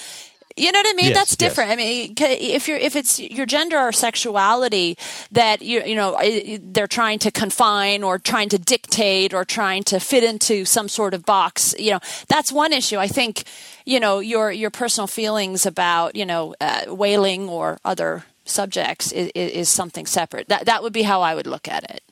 you 0.55 0.71
know 0.71 0.79
what 0.79 0.87
I 0.87 0.93
mean? 0.93 1.05
Yes, 1.07 1.17
That's 1.17 1.35
different. 1.35 1.69
Yes. 1.69 1.73
I 1.73 1.81
mean, 1.81 2.15
if 2.19 2.67
you're 2.67 2.77
if 2.77 2.95
it's 2.95 3.19
your 3.19 3.45
gender 3.45 3.77
or 3.77 3.91
sexuality 3.91 4.97
that 5.31 5.61
you 5.61 5.83
you 5.83 5.95
know 5.95 6.19
they're 6.61 6.87
trying 6.87 7.19
to 7.19 7.31
confine 7.31 8.03
or 8.03 8.19
trying 8.19 8.49
to 8.49 8.57
dictate 8.57 9.33
or 9.33 9.45
trying 9.45 9.83
to 9.85 9.99
fit 9.99 10.23
into 10.23 10.65
some 10.65 10.87
sort 10.87 11.13
of 11.13 11.25
box, 11.25 11.73
you 11.79 11.91
know, 11.91 11.99
that's 12.27 12.51
one 12.51 12.73
issue. 12.73 12.97
I 12.97 13.07
think 13.07 13.43
you 13.85 13.99
know 13.99 14.19
your 14.19 14.51
your 14.51 14.69
personal 14.69 15.07
feelings 15.07 15.65
about 15.65 16.15
you 16.15 16.25
know 16.25 16.55
uh, 16.61 16.85
whaling 16.87 17.49
or 17.49 17.79
other 17.83 18.23
subjects 18.45 19.11
is, 19.11 19.31
is 19.35 19.69
something 19.69 20.05
separate. 20.05 20.49
That 20.49 20.65
that 20.65 20.83
would 20.83 20.93
be 20.93 21.03
how 21.03 21.21
I 21.21 21.35
would 21.35 21.47
look 21.47 21.67
at 21.67 21.83
it. 21.89 22.03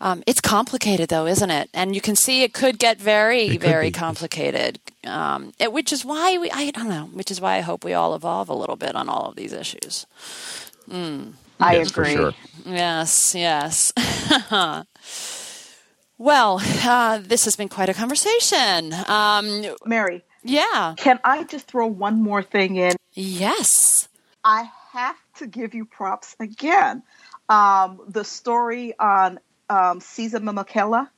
Um, 0.00 0.22
it's 0.26 0.40
complicated, 0.40 1.08
though, 1.08 1.26
isn't 1.26 1.50
it? 1.50 1.70
And 1.74 1.94
you 1.94 2.00
can 2.00 2.14
see 2.14 2.42
it 2.42 2.54
could 2.54 2.78
get 2.78 2.98
very, 2.98 3.48
could 3.48 3.60
very 3.60 3.88
be. 3.88 3.92
complicated. 3.92 4.78
Um, 5.04 5.52
it, 5.58 5.72
which 5.72 5.92
is 5.92 6.04
why 6.04 6.38
we, 6.38 6.50
I 6.50 6.70
don't 6.70 6.88
know, 6.88 7.10
which 7.12 7.30
is 7.30 7.40
why 7.40 7.56
I 7.56 7.60
hope 7.60 7.84
we 7.84 7.94
all 7.94 8.14
evolve 8.14 8.48
a 8.48 8.54
little 8.54 8.76
bit 8.76 8.94
on 8.94 9.08
all 9.08 9.26
of 9.26 9.36
these 9.36 9.52
issues. 9.52 10.06
Mm. 10.88 11.32
I 11.60 11.76
yes, 11.76 11.90
agree. 11.90 12.14
Sure. 12.14 12.32
Yes, 12.64 13.34
yes. 13.34 13.92
well, 16.18 16.60
uh, 16.62 17.18
this 17.18 17.44
has 17.44 17.56
been 17.56 17.68
quite 17.68 17.88
a 17.88 17.94
conversation. 17.94 18.94
Um, 19.08 19.64
Mary. 19.84 20.22
Yeah. 20.44 20.94
Can 20.96 21.18
I 21.24 21.44
just 21.44 21.66
throw 21.66 21.86
one 21.86 22.22
more 22.22 22.42
thing 22.42 22.76
in? 22.76 22.94
Yes. 23.14 24.08
I 24.44 24.70
have 24.92 25.16
to 25.38 25.46
give 25.48 25.74
you 25.74 25.84
props 25.84 26.36
again. 26.38 27.02
Um, 27.48 28.00
the 28.06 28.24
story 28.24 28.96
on 28.98 29.40
um, 29.70 30.00
Siza 30.00 30.40
Mzimela 30.40 31.08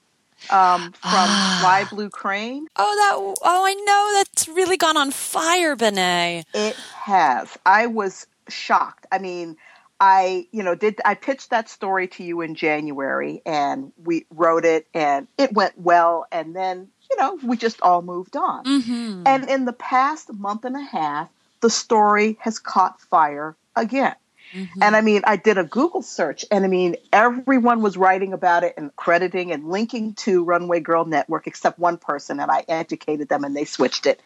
um, 0.48 0.92
from 0.92 1.00
ah. 1.02 1.58
Fly 1.60 1.84
Blue 1.90 2.10
Crane. 2.10 2.66
Oh, 2.76 2.96
that! 2.96 3.36
Oh, 3.42 3.64
I 3.66 3.74
know 3.74 4.12
that's 4.14 4.48
really 4.48 4.76
gone 4.76 4.96
on 4.96 5.10
fire, 5.10 5.76
Benet. 5.76 6.44
It 6.54 6.76
has. 6.76 7.56
I 7.66 7.86
was 7.86 8.26
shocked. 8.48 9.06
I 9.12 9.18
mean, 9.18 9.56
I 10.00 10.46
you 10.50 10.62
know 10.62 10.74
did 10.74 11.00
I 11.04 11.14
pitched 11.14 11.50
that 11.50 11.68
story 11.68 12.08
to 12.08 12.24
you 12.24 12.40
in 12.40 12.54
January, 12.54 13.42
and 13.44 13.92
we 14.02 14.26
wrote 14.30 14.64
it, 14.64 14.86
and 14.94 15.28
it 15.36 15.52
went 15.52 15.78
well, 15.78 16.26
and 16.32 16.56
then 16.56 16.88
you 17.10 17.16
know 17.18 17.38
we 17.44 17.56
just 17.56 17.80
all 17.82 18.02
moved 18.02 18.36
on. 18.36 18.64
Mm-hmm. 18.64 19.22
And 19.26 19.48
in 19.50 19.66
the 19.66 19.74
past 19.74 20.32
month 20.32 20.64
and 20.64 20.76
a 20.76 20.82
half, 20.82 21.28
the 21.60 21.70
story 21.70 22.38
has 22.40 22.58
caught 22.58 23.00
fire 23.00 23.56
again. 23.76 24.14
Mm-hmm. 24.52 24.82
And 24.82 24.96
I 24.96 25.00
mean, 25.00 25.22
I 25.24 25.36
did 25.36 25.58
a 25.58 25.64
Google 25.64 26.02
search, 26.02 26.44
and 26.50 26.64
I 26.64 26.68
mean, 26.68 26.96
everyone 27.12 27.82
was 27.82 27.96
writing 27.96 28.32
about 28.32 28.64
it 28.64 28.74
and 28.76 28.94
crediting 28.96 29.52
and 29.52 29.68
linking 29.68 30.14
to 30.14 30.42
Runway 30.42 30.80
Girl 30.80 31.04
Network, 31.04 31.46
except 31.46 31.78
one 31.78 31.98
person, 31.98 32.40
and 32.40 32.50
I 32.50 32.64
educated 32.68 33.28
them, 33.28 33.44
and 33.44 33.56
they 33.56 33.64
switched 33.64 34.06
it. 34.06 34.20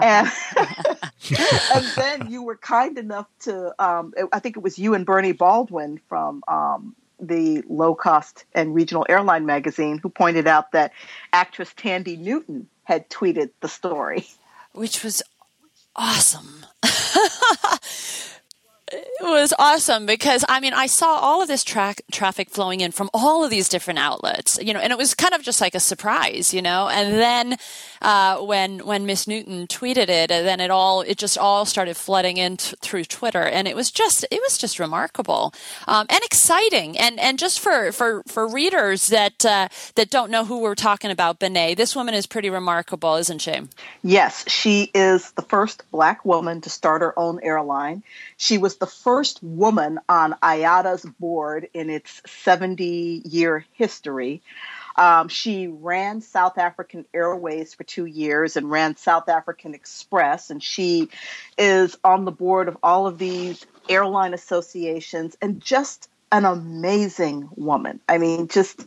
and, 0.00 0.30
and 0.56 1.86
then 1.96 2.30
you 2.30 2.42
were 2.42 2.56
kind 2.56 2.98
enough 2.98 3.26
to, 3.40 3.74
um, 3.82 4.14
I 4.32 4.38
think 4.38 4.56
it 4.56 4.62
was 4.62 4.78
you 4.78 4.94
and 4.94 5.04
Bernie 5.04 5.32
Baldwin 5.32 6.00
from 6.08 6.42
um, 6.48 6.96
the 7.20 7.62
low 7.68 7.94
cost 7.94 8.44
and 8.54 8.74
regional 8.74 9.04
airline 9.08 9.44
magazine, 9.44 9.98
who 9.98 10.08
pointed 10.08 10.46
out 10.46 10.72
that 10.72 10.92
actress 11.32 11.72
Thandie 11.74 12.18
Newton 12.18 12.68
had 12.84 13.10
tweeted 13.10 13.50
the 13.60 13.68
story, 13.68 14.26
which 14.72 15.04
was 15.04 15.22
awesome. 15.94 16.64
it 18.92 19.22
was 19.22 19.52
awesome 19.58 20.06
because 20.06 20.44
I 20.48 20.60
mean 20.60 20.72
I 20.72 20.86
saw 20.86 21.18
all 21.18 21.42
of 21.42 21.48
this 21.48 21.64
tra- 21.64 21.94
traffic 22.10 22.50
flowing 22.50 22.80
in 22.80 22.92
from 22.92 23.10
all 23.12 23.44
of 23.44 23.50
these 23.50 23.68
different 23.68 23.98
outlets, 23.98 24.58
you 24.62 24.72
know, 24.72 24.80
and 24.80 24.92
it 24.92 24.98
was 24.98 25.14
kind 25.14 25.34
of 25.34 25.42
just 25.42 25.60
like 25.60 25.74
a 25.74 25.80
surprise, 25.80 26.54
you 26.54 26.62
know. 26.62 26.88
And 26.88 27.14
then 27.14 27.56
uh, 28.00 28.38
when 28.38 28.86
when 28.86 29.06
Miss 29.06 29.26
Newton 29.26 29.66
tweeted 29.66 30.08
it, 30.08 30.30
and 30.30 30.46
then 30.46 30.60
it 30.60 30.70
all 30.70 31.02
it 31.02 31.18
just 31.18 31.36
all 31.36 31.64
started 31.64 31.96
flooding 31.96 32.36
in 32.36 32.56
t- 32.56 32.76
through 32.80 33.04
Twitter, 33.04 33.42
and 33.42 33.66
it 33.68 33.76
was 33.76 33.90
just 33.90 34.24
it 34.30 34.40
was 34.40 34.56
just 34.56 34.78
remarkable 34.78 35.52
um, 35.86 36.06
and 36.08 36.20
exciting, 36.24 36.98
and 36.98 37.18
and 37.20 37.38
just 37.38 37.60
for 37.60 37.92
for 37.92 38.22
for 38.26 38.46
readers 38.46 39.08
that 39.08 39.44
uh, 39.44 39.68
that 39.96 40.10
don't 40.10 40.30
know 40.30 40.44
who 40.44 40.60
we're 40.60 40.74
talking 40.74 41.10
about, 41.10 41.38
Benet, 41.38 41.74
this 41.74 41.94
woman 41.96 42.14
is 42.14 42.26
pretty 42.26 42.50
remarkable, 42.50 43.16
isn't 43.16 43.40
she? 43.40 43.60
Yes, 44.02 44.48
she 44.48 44.90
is 44.94 45.32
the 45.32 45.42
first 45.42 45.82
black 45.90 46.24
woman 46.24 46.60
to 46.62 46.70
start 46.70 47.02
her 47.02 47.18
own 47.18 47.40
airline. 47.42 48.02
She 48.36 48.58
was 48.58 48.77
the 48.80 48.86
first 48.86 49.42
woman 49.42 49.98
on 50.08 50.34
IATA's 50.42 51.04
board 51.18 51.68
in 51.74 51.90
its 51.90 52.22
70 52.26 53.22
year 53.24 53.64
history. 53.72 54.42
Um, 54.96 55.28
she 55.28 55.68
ran 55.68 56.20
South 56.20 56.58
African 56.58 57.04
Airways 57.14 57.72
for 57.72 57.84
two 57.84 58.06
years 58.06 58.56
and 58.56 58.68
ran 58.68 58.96
South 58.96 59.28
African 59.28 59.74
Express, 59.74 60.50
and 60.50 60.60
she 60.62 61.08
is 61.56 61.96
on 62.02 62.24
the 62.24 62.32
board 62.32 62.66
of 62.66 62.76
all 62.82 63.06
of 63.06 63.18
these 63.18 63.64
airline 63.88 64.34
associations 64.34 65.36
and 65.40 65.60
just 65.60 66.08
an 66.32 66.44
amazing 66.44 67.48
woman. 67.54 68.00
I 68.08 68.18
mean, 68.18 68.48
just 68.48 68.86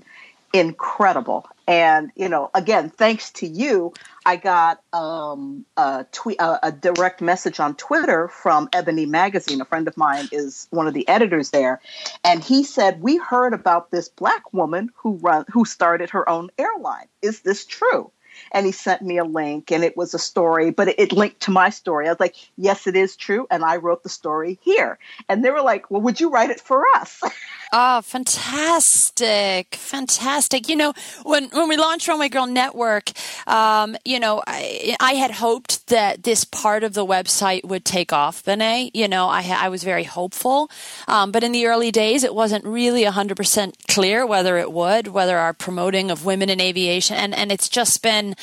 incredible. 0.54 1.48
And 1.68 2.12
you 2.16 2.28
know, 2.28 2.50
again, 2.54 2.90
thanks 2.90 3.32
to 3.32 3.48
you, 3.48 3.94
I 4.26 4.36
got 4.36 4.82
um, 4.94 5.66
a 5.78 6.06
tweet, 6.12 6.40
a, 6.40 6.68
a, 6.68 6.72
direct 6.72 7.22
message 7.22 7.60
on 7.60 7.76
Twitter 7.76 8.28
from 8.28 8.68
Ebony 8.74 9.06
Magazine. 9.06 9.62
A 9.62 9.66
friend 9.66 9.88
of 9.88 9.96
mine 9.96 10.28
is 10.32 10.68
one 10.72 10.88
of 10.88 10.94
the 10.94 11.08
editors 11.08 11.52
there, 11.52 11.80
and 12.24 12.44
he 12.44 12.64
said, 12.64 13.02
"We 13.02 13.18
heard 13.18 13.54
about 13.54 13.92
this 13.92 14.10
black 14.10 14.52
woman 14.54 14.90
who 14.96 15.18
run 15.18 15.46
who 15.50 15.66
started 15.66 16.10
her 16.10 16.28
own 16.28 16.50
airline. 16.58 17.08
Is 17.22 17.42
this 17.42 17.66
true?" 17.66 18.12
and 18.52 18.66
he 18.66 18.72
sent 18.72 19.02
me 19.02 19.18
a 19.18 19.24
link 19.24 19.72
and 19.72 19.84
it 19.84 19.98
was 19.98 20.14
a 20.14 20.20
story 20.20 20.72
but 20.72 20.88
it, 20.88 21.00
it, 21.00 21.12
linked 21.12 21.42
to 21.42 21.52
my 21.52 21.70
story 21.70 22.08
i 22.08 22.12
was 22.12 22.20
like 22.20 22.36
yes 22.58 22.88
it 22.88 22.96
is 22.96 23.16
true 23.16 23.48
and 23.52 23.64
i 23.64 23.76
wrote 23.76 24.04
the 24.04 24.10
story 24.10 24.60
here 24.62 24.98
and 25.30 25.44
they 25.44 25.50
were 25.50 25.62
like 25.62 25.90
well 25.92 26.02
would 26.02 26.20
you 26.20 26.30
write 26.30 26.50
it 26.50 26.60
for 26.60 26.86
us 26.96 27.22
Oh, 27.74 28.02
fantastic. 28.02 29.76
Fantastic. 29.76 30.68
You 30.68 30.76
know, 30.76 30.94
when, 31.24 31.46
when 31.52 31.70
we 31.70 31.78
launched 31.78 32.06
Runway 32.10 32.28
Girl 32.28 32.46
Network, 32.46 33.12
um, 33.48 33.96
you 34.04 34.20
know, 34.20 34.44
I, 34.46 34.98
I 35.00 35.14
had 35.14 35.32
hoped 35.32 35.88
that 35.88 36.24
this 36.24 36.44
part 36.44 36.84
of 36.84 36.94
the 36.94 37.06
website 37.06 37.64
would 37.64 37.86
take 37.86 38.12
off, 38.12 38.44
Benet. 38.44 38.92
You 38.94 39.08
know, 39.08 39.28
I, 39.28 39.42
I 39.58 39.70
was 39.70 39.86
very 39.86 40.04
hopeful. 40.04 40.70
Um, 41.08 41.32
but 41.32 41.46
in 41.46 41.54
the 41.54 41.66
early 41.68 41.92
days, 41.92 42.26
it 42.26 42.36
wasn't 42.36 42.66
really 42.66 43.06
100% 43.06 43.74
clear 43.88 44.26
whether 44.26 44.58
it 44.58 44.74
would, 44.74 45.08
whether 45.08 45.38
our 45.38 45.54
promoting 45.54 46.12
of 46.12 46.26
women 46.26 46.50
in 46.50 46.60
aviation, 46.60 47.16
and, 47.16 47.34
and 47.34 47.54
it's 47.54 47.70
just 47.70 48.02
been, 48.04 48.36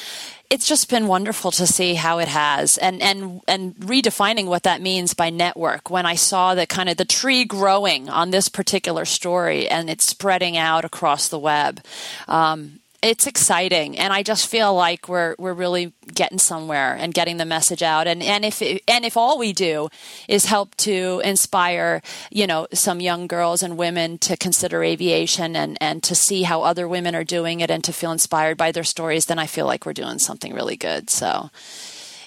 it's 0.51 0.67
just 0.67 0.89
been 0.89 1.07
wonderful 1.07 1.51
to 1.51 1.67
see 1.67 1.95
how 1.95 2.19
it 2.19 2.29
has 2.29 2.79
and 2.79 3.03
and 3.03 3.43
and 3.47 3.75
redefining 3.77 4.47
what 4.47 4.63
that 4.63 4.81
means 4.81 5.15
by 5.15 5.31
network. 5.31 5.91
When 5.91 6.07
i 6.07 6.15
saw 6.15 6.55
the 6.55 6.67
kind 6.67 6.89
of 6.89 6.97
the 6.97 7.05
tree 7.05 7.45
growing 7.45 8.09
on 8.09 8.31
this 8.31 8.49
particular 8.49 9.05
story 9.05 9.69
and 9.69 9.91
it's 9.91 10.07
spreading 10.07 10.57
out 10.57 10.85
across 10.85 11.29
the 11.29 11.39
web 11.39 11.85
um, 12.29 12.81
it's 13.01 13.29
exciting 13.29 13.97
and 13.97 14.13
i 14.13 14.23
just 14.23 14.49
feel 14.49 14.75
like 14.75 15.09
we're 15.09 15.37
we're 15.39 15.53
really 15.53 15.93
getting 16.13 16.39
somewhere 16.39 16.95
and 16.95 17.15
getting 17.15 17.37
the 17.37 17.45
message 17.45 17.83
out 17.83 18.09
and 18.09 18.23
and 18.23 18.45
if 18.45 18.61
it, 18.61 18.83
and 18.89 19.05
if 19.05 19.17
all 19.17 19.39
we 19.39 19.53
do 19.53 19.89
is 20.27 20.47
help 20.47 20.75
to 20.75 21.21
inspire 21.25 22.03
you 22.31 22.47
know 22.47 22.67
some 22.73 23.01
young 23.01 23.29
girls 23.29 23.63
and 23.63 23.79
women 23.79 24.19
to 24.19 24.37
consider 24.37 24.83
aviation 24.83 25.55
and 25.55 25.79
and 25.81 26.03
to 26.03 26.15
see 26.15 26.43
how 26.43 26.63
other 26.63 26.89
women 26.89 27.15
are 27.15 27.25
doing 27.25 27.61
it 27.61 27.71
and 27.71 27.85
to 27.85 27.93
feel 27.93 28.11
inspired 28.11 28.57
by 28.57 28.73
their 28.73 28.85
stories 28.85 29.27
then 29.27 29.39
i 29.39 29.47
feel 29.47 29.67
like 29.67 29.87
we're 29.87 29.93
doing 29.93 30.19
something 30.19 30.53
really 30.53 30.77
good 30.77 31.09
so 31.09 31.51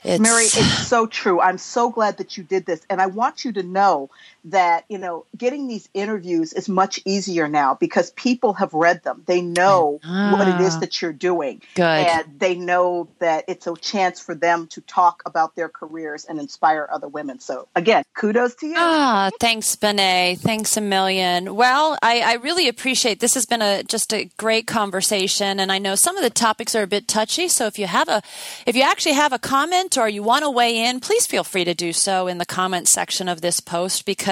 it's... 0.03 0.19
Mary, 0.19 0.45
it's 0.45 0.88
so 0.88 1.05
true. 1.05 1.39
I'm 1.39 1.60
so 1.60 1.91
glad 1.91 2.17
that 2.17 2.36
you 2.36 2.43
did 2.43 2.65
this. 2.65 2.81
And 2.89 2.99
I 2.99 3.05
want 3.05 3.45
you 3.45 3.51
to 3.53 3.62
know 3.62 4.10
that, 4.45 4.86
you 4.89 4.97
know, 4.97 5.25
getting 5.36 5.67
these 5.67 5.89
interviews 5.93 6.54
is 6.54 6.69
much 6.69 6.99
easier 7.06 7.47
now 7.47 7.75
because 7.80 8.12
people 8.12 8.54
have 8.54 8.73
read 8.73 9.04
them. 9.04 9.23
They 9.25 9.41
know 9.41 9.99
ah, 10.04 10.34
what 10.34 10.47
it 10.47 10.62
is 10.62 10.75
ah. 10.75 10.80
that 10.80 11.01
you're 11.01 11.13
doing. 11.13 11.62
Good. 11.75 11.84
And 11.84 12.39
they 12.39 12.56
know 12.56 13.10
that 13.19 13.45
it's 13.47 13.67
a 13.67 13.75
chance 13.75 14.19
for 14.19 14.36
them 14.36 14.67
to 14.67 14.82
talk 14.82 15.23
about 15.25 15.56
their 15.56 15.69
careers 15.69 16.25
and 16.25 16.39
inspire 16.39 16.88
other 16.91 17.08
women. 17.08 17.39
So 17.39 17.67
again, 17.75 18.04
kudos 18.13 18.56
to 18.56 18.67
you. 18.67 18.75
Ah, 18.77 19.30
thanks, 19.39 19.75
Benet. 19.75 20.36
Thanks 20.36 20.77
a 20.77 20.82
million. 20.82 21.56
Well, 21.56 21.97
I, 22.01 22.21
I 22.21 22.34
really 22.36 22.67
appreciate 22.67 23.19
this 23.19 23.34
has 23.34 23.45
been 23.45 23.62
a 23.62 23.84
just 23.84 24.13
a 24.13 24.30
great 24.38 24.67
conversation. 24.67 25.60
And 25.60 25.71
I 25.71 25.80
know 25.80 25.95
some 25.95 26.17
of 26.17 26.23
the 26.23 26.30
topics 26.30 26.75
are 26.75 26.84
a 26.84 26.88
bit 26.88 27.08
touchy. 27.08 27.47
So 27.47 27.65
if 27.65 27.80
you 27.80 27.88
have 27.88 28.08
a 28.10 28.21
if 28.65 28.75
you 28.75 28.84
actually 28.84 29.13
have 29.13 29.34
a 29.34 29.39
comment 29.39 29.62
comment 29.71 29.97
or 29.97 30.10
you 30.10 30.23
want 30.23 30.43
to 30.43 30.49
weigh 30.49 30.77
in, 30.86 30.99
please 30.99 31.25
feel 31.25 31.43
free 31.43 31.63
to 31.63 31.73
do 31.73 31.93
so 31.93 32.27
in 32.27 32.38
the 32.38 32.45
comment 32.45 32.88
section 32.88 33.27
of 33.27 33.41
this 33.41 33.60
post 33.60 34.06
because, 34.06 34.31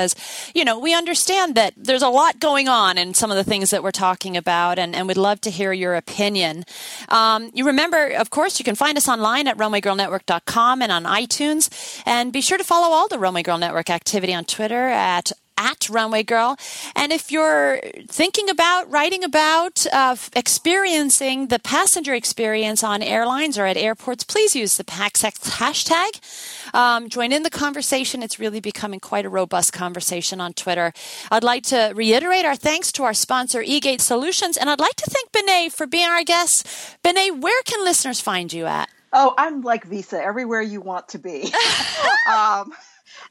you 0.54 0.66
know, 0.66 0.80
we 0.80 0.94
understand 0.94 1.56
that 1.56 1.74
there's 1.76 2.02
a 2.02 2.10
lot 2.10 2.40
going 2.40 2.68
on 2.68 2.98
in 2.98 3.14
some 3.14 3.32
of 3.32 3.38
the 3.38 3.44
things 3.44 3.70
that 3.72 3.84
we're 3.84 3.92
talking 3.92 4.38
about 4.38 4.80
and, 4.80 4.96
and 4.96 5.08
we'd 5.08 5.18
love 5.18 5.42
to 5.42 5.50
hear 5.50 5.74
your 5.74 5.96
opinion. 5.96 6.64
Um, 7.10 7.52
you 7.54 7.66
remember, 7.66 8.10
of 8.10 8.30
course, 8.30 8.60
you 8.60 8.66
can 8.66 8.76
find 8.76 8.98
us 8.98 9.08
online 9.08 9.48
at 9.48 9.58
runwaygirlnetwork.com 9.58 10.82
and 10.82 10.92
on 10.92 11.04
iTunes. 11.04 11.70
And 12.06 12.32
be 12.32 12.42
sure 12.42 12.58
to 12.58 12.64
follow 12.64 12.94
all 12.94 13.08
the 13.08 13.20
Runway 13.20 13.44
Girl 13.44 13.58
Network 13.58 13.90
activity 13.90 14.34
on 14.34 14.46
Twitter 14.46 14.88
at 14.88 15.32
at 15.60 15.90
Runway 15.90 16.24
Girl. 16.24 16.58
And 16.96 17.12
if 17.12 17.32
you're 17.32 17.82
thinking 18.08 18.50
about, 18.50 18.90
writing 18.90 19.24
about, 19.24 19.86
uh, 19.92 20.16
experiencing 20.36 21.48
the 21.48 21.60
passenger 21.60 22.14
experience 22.14 22.84
on 22.84 23.04
airlines 23.04 23.58
or 23.58 23.66
at 23.66 23.78
airports, 23.78 24.24
please 24.24 24.56
use 24.56 24.78
the 24.78 24.86
PaxEx 24.86 25.58
hashtag. 25.60 26.59
Um, 26.74 27.10
join 27.10 27.32
in 27.32 27.44
the 27.44 27.50
conversation. 27.50 28.24
It's 28.24 28.40
really 28.40 28.60
becoming 28.60 29.00
quite 29.00 29.26
a 29.26 29.30
robust 29.30 29.74
conversation 29.74 30.42
on 30.42 30.54
Twitter. 30.54 30.94
I'd 31.32 31.44
like 31.44 31.64
to 31.66 31.94
reiterate 31.96 32.46
our 32.46 32.56
thanks 32.56 32.92
to 32.94 33.04
our 33.04 33.14
sponsor, 33.14 33.62
eGate 33.62 34.02
Solutions, 34.02 34.58
and 34.58 34.70
I'd 34.70 34.80
like 34.80 34.96
to 34.96 35.10
thank 35.10 35.32
Benet 35.32 35.70
for 35.70 35.88
being 35.88 36.08
our 36.08 36.24
guest. 36.24 36.68
Benet, 37.04 37.32
where 37.32 37.62
can 37.64 37.84
listeners 37.84 38.22
find 38.22 38.52
you 38.52 38.66
at? 38.66 38.90
Oh, 39.12 39.34
I'm 39.38 39.62
like 39.62 39.86
Visa, 39.86 40.22
everywhere 40.22 40.62
you 40.62 40.82
want 40.82 41.10
to 41.10 41.20
be. 41.20 41.44
um, 42.32 42.74